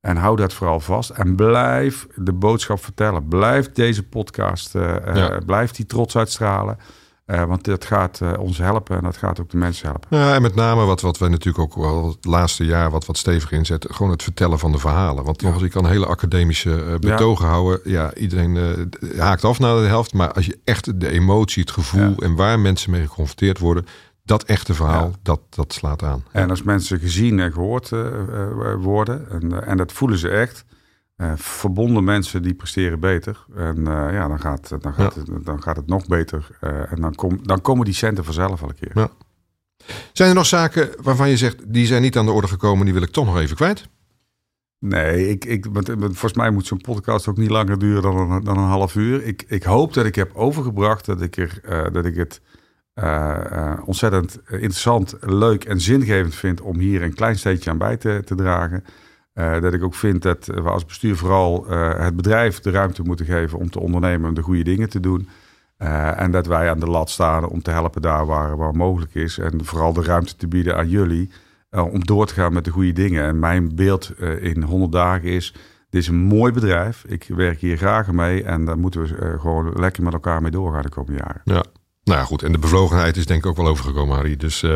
En 0.00 0.16
hou 0.16 0.36
dat 0.36 0.52
vooral 0.52 0.80
vast. 0.80 1.10
En 1.10 1.36
blijf 1.36 2.06
de 2.14 2.32
boodschap 2.32 2.84
vertellen. 2.84 3.28
Blijf 3.28 3.72
deze 3.72 4.02
podcast, 4.02 4.74
uh, 4.74 4.96
ja. 5.14 5.40
blijf 5.46 5.70
die 5.70 5.86
trots 5.86 6.16
uitstralen. 6.16 6.78
Uh, 7.30 7.44
want 7.44 7.64
dat 7.64 7.84
gaat 7.84 8.20
uh, 8.22 8.32
ons 8.38 8.58
helpen 8.58 8.96
en 8.96 9.02
dat 9.02 9.16
gaat 9.16 9.40
ook 9.40 9.50
de 9.50 9.56
mensen 9.56 9.88
helpen. 9.88 10.18
Ja, 10.18 10.34
en 10.34 10.42
met 10.42 10.54
name 10.54 10.84
wat, 10.84 11.00
wat 11.00 11.18
wij 11.18 11.28
natuurlijk 11.28 11.58
ook 11.58 11.84
wel 11.84 12.08
het 12.08 12.24
laatste 12.24 12.64
jaar 12.64 12.90
wat, 12.90 13.06
wat 13.06 13.16
steviger 13.16 13.58
inzetten. 13.58 13.94
Gewoon 13.94 14.12
het 14.12 14.22
vertellen 14.22 14.58
van 14.58 14.72
de 14.72 14.78
verhalen. 14.78 15.24
Want 15.24 15.42
ja. 15.42 15.50
als 15.50 15.62
ik 15.62 15.70
kan 15.70 15.86
hele 15.86 16.06
academische 16.06 16.84
uh, 16.84 16.94
betogen 16.94 17.44
ja. 17.44 17.50
houden. 17.50 17.80
Ja, 17.84 18.14
iedereen 18.14 18.90
haakt 19.16 19.44
af 19.44 19.58
na 19.58 19.80
de 19.80 19.86
helft. 19.86 20.14
Maar 20.14 20.32
als 20.32 20.46
je 20.46 20.58
echt 20.64 21.00
de 21.00 21.10
emotie, 21.10 21.62
het 21.62 21.70
gevoel 21.70 22.16
en 22.16 22.34
waar 22.34 22.60
mensen 22.60 22.90
mee 22.90 23.02
geconfronteerd 23.02 23.58
worden. 23.58 23.86
Dat 24.24 24.42
echte 24.42 24.74
verhaal, 24.74 25.12
dat, 25.22 25.40
dat 25.50 25.72
slaat 25.72 26.02
aan. 26.02 26.24
En 26.32 26.50
als 26.50 26.62
mensen 26.62 26.98
gezien 26.98 27.40
en 27.40 27.52
gehoord 27.52 27.90
worden. 28.78 29.30
En, 29.30 29.66
en 29.66 29.76
dat 29.76 29.92
voelen 29.92 30.18
ze 30.18 30.28
echt. 30.28 30.64
Uh, 31.18 31.32
verbonden 31.36 32.04
mensen 32.04 32.42
die 32.42 32.54
presteren 32.54 33.00
beter. 33.00 33.44
En 33.54 33.78
uh, 33.78 33.84
ja, 34.12 34.28
dan 34.28 34.40
gaat, 34.40 34.68
dan, 34.68 34.94
gaat 34.94 35.14
ja. 35.14 35.20
het, 35.20 35.44
dan 35.44 35.62
gaat 35.62 35.76
het 35.76 35.86
nog 35.86 36.06
beter. 36.06 36.48
Uh, 36.60 36.92
en 36.92 37.00
dan, 37.00 37.14
kom, 37.14 37.46
dan 37.46 37.60
komen 37.60 37.84
die 37.84 37.94
centen 37.94 38.24
vanzelf 38.24 38.62
al 38.62 38.68
een 38.68 38.74
keer. 38.74 38.90
Ja. 38.94 39.10
Zijn 40.12 40.28
er 40.28 40.34
nog 40.34 40.46
zaken 40.46 40.90
waarvan 41.02 41.28
je 41.28 41.36
zegt, 41.36 41.72
die 41.72 41.86
zijn 41.86 42.02
niet 42.02 42.16
aan 42.16 42.26
de 42.26 42.32
orde 42.32 42.48
gekomen, 42.48 42.84
die 42.84 42.94
wil 42.94 43.02
ik 43.02 43.10
toch 43.10 43.24
nog 43.24 43.38
even 43.38 43.56
kwijt? 43.56 43.88
Nee, 44.78 45.28
ik, 45.28 45.44
ik, 45.44 45.66
want, 45.72 45.86
volgens 45.88 46.32
mij 46.32 46.50
moet 46.50 46.66
zo'n 46.66 46.80
podcast 46.80 47.28
ook 47.28 47.36
niet 47.36 47.50
langer 47.50 47.78
duren 47.78 48.02
dan 48.02 48.30
een, 48.30 48.44
dan 48.44 48.58
een 48.58 48.68
half 48.68 48.94
uur. 48.94 49.24
Ik, 49.24 49.44
ik 49.48 49.62
hoop 49.62 49.94
dat 49.94 50.06
ik 50.06 50.14
heb 50.14 50.30
overgebracht 50.34 51.06
dat 51.06 51.20
ik, 51.20 51.36
er, 51.36 51.60
dat 51.92 52.04
ik 52.04 52.16
het 52.16 52.40
ontzettend 53.84 54.38
interessant, 54.48 55.16
leuk 55.20 55.64
en 55.64 55.80
zingevend 55.80 56.34
vind 56.34 56.60
om 56.60 56.78
hier 56.78 57.02
een 57.02 57.14
klein 57.14 57.38
steentje 57.38 57.70
aan 57.70 57.78
bij 57.78 57.96
te, 57.96 58.22
te 58.24 58.34
dragen. 58.34 58.84
Uh, 59.38 59.60
dat 59.60 59.72
ik 59.72 59.82
ook 59.82 59.94
vind 59.94 60.22
dat 60.22 60.46
we 60.46 60.70
als 60.70 60.84
bestuur 60.84 61.16
vooral 61.16 61.66
uh, 61.70 61.98
het 61.98 62.16
bedrijf 62.16 62.60
de 62.60 62.70
ruimte 62.70 63.02
moeten 63.02 63.26
geven 63.26 63.58
om 63.58 63.70
te 63.70 63.80
ondernemen, 63.80 64.28
om 64.28 64.34
de 64.34 64.42
goede 64.42 64.62
dingen 64.62 64.88
te 64.88 65.00
doen. 65.00 65.28
Uh, 65.78 66.20
en 66.20 66.30
dat 66.30 66.46
wij 66.46 66.70
aan 66.70 66.80
de 66.80 66.86
lat 66.86 67.10
staan 67.10 67.48
om 67.48 67.62
te 67.62 67.70
helpen 67.70 68.02
daar 68.02 68.26
waar, 68.26 68.56
waar 68.56 68.74
mogelijk 68.74 69.14
is. 69.14 69.38
En 69.38 69.64
vooral 69.64 69.92
de 69.92 70.02
ruimte 70.02 70.36
te 70.36 70.48
bieden 70.48 70.76
aan 70.76 70.88
jullie 70.88 71.30
om 71.70 72.04
door 72.04 72.26
te 72.26 72.34
gaan 72.34 72.52
met 72.52 72.64
de 72.64 72.70
goede 72.70 72.92
dingen. 72.92 73.24
En 73.24 73.38
mijn 73.38 73.74
beeld 73.74 74.18
in 74.40 74.62
100 74.62 74.92
dagen 74.92 75.28
is, 75.28 75.52
dit 75.90 76.02
is 76.02 76.08
een 76.08 76.16
mooi 76.16 76.52
bedrijf. 76.52 77.04
Ik 77.06 77.24
werk 77.28 77.60
hier 77.60 77.76
graag 77.76 78.12
mee 78.12 78.44
en 78.44 78.64
daar 78.64 78.78
moeten 78.78 79.02
we 79.02 79.38
gewoon 79.38 79.72
lekker 79.76 80.02
met 80.02 80.12
elkaar 80.12 80.42
mee 80.42 80.50
doorgaan 80.50 80.82
de 80.82 80.88
komende 80.88 81.18
jaren. 81.18 81.40
Ja. 81.44 81.64
Nou 82.08 82.24
goed. 82.26 82.42
En 82.42 82.52
de 82.52 82.58
bevlogenheid 82.58 83.16
is 83.16 83.26
denk 83.26 83.44
ik 83.44 83.50
ook 83.50 83.56
wel 83.56 83.66
overgekomen, 83.66 84.14
Harry. 84.16 84.36
Dus 84.36 84.62
uh, 84.62 84.72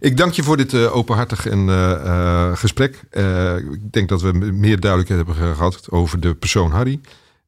ik 0.00 0.16
dank 0.16 0.32
je 0.32 0.42
voor 0.42 0.56
dit 0.56 0.72
uh, 0.72 0.96
openhartig 0.96 1.46
en, 1.46 1.68
uh, 1.68 2.56
gesprek. 2.56 3.00
ik 3.72 3.92
denk 3.92 4.08
dat 4.08 4.22
we 4.22 4.32
meer 4.32 4.80
duidelijkheid 4.80 5.26
hebben 5.26 5.54
gehad 5.56 5.90
over 5.90 6.20
de 6.20 6.34
persoon 6.34 6.70
Harry. 6.70 7.00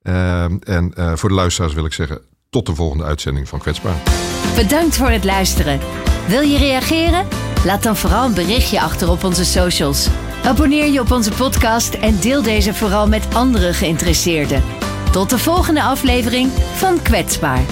en 0.03 0.93
voor 1.15 1.29
de 1.29 1.35
luisteraars 1.35 1.75
wil 1.75 1.85
ik 1.85 1.93
zeggen, 1.93 2.21
tot 2.51 2.67
de 2.67 2.75
volgende 2.75 3.05
uitzending 3.05 3.49
van 3.49 3.59
Kwetsbaar. 3.59 4.03
Bedankt 4.57 4.97
voor 4.97 5.11
het 5.11 5.25
luisteren. 5.25 5.81
Wil 6.29 6.41
je 6.41 6.59
reageren? 6.59 7.27
Laat 7.65 7.83
dan 7.83 7.97
vooral 7.97 8.25
een 8.25 8.35
berichtje 8.35 8.81
achter 8.81 9.11
op 9.11 9.25
onze 9.25 9.45
socials. 9.45 10.09
Abonneer 10.45 10.93
je 10.93 11.01
op 11.01 11.11
onze 11.11 11.31
podcast 11.31 11.95
en 11.95 12.21
deel 12.21 12.43
deze 12.43 12.75
vooral 12.75 13.09
met 13.09 13.35
andere 13.35 13.73
geïnteresseerden. 13.73 14.62
Tot 15.12 15.31
de 15.31 15.39
volgende 15.39 15.83
aflevering 15.83 16.51
van 16.75 17.03
Kwetsbaar. 17.03 17.65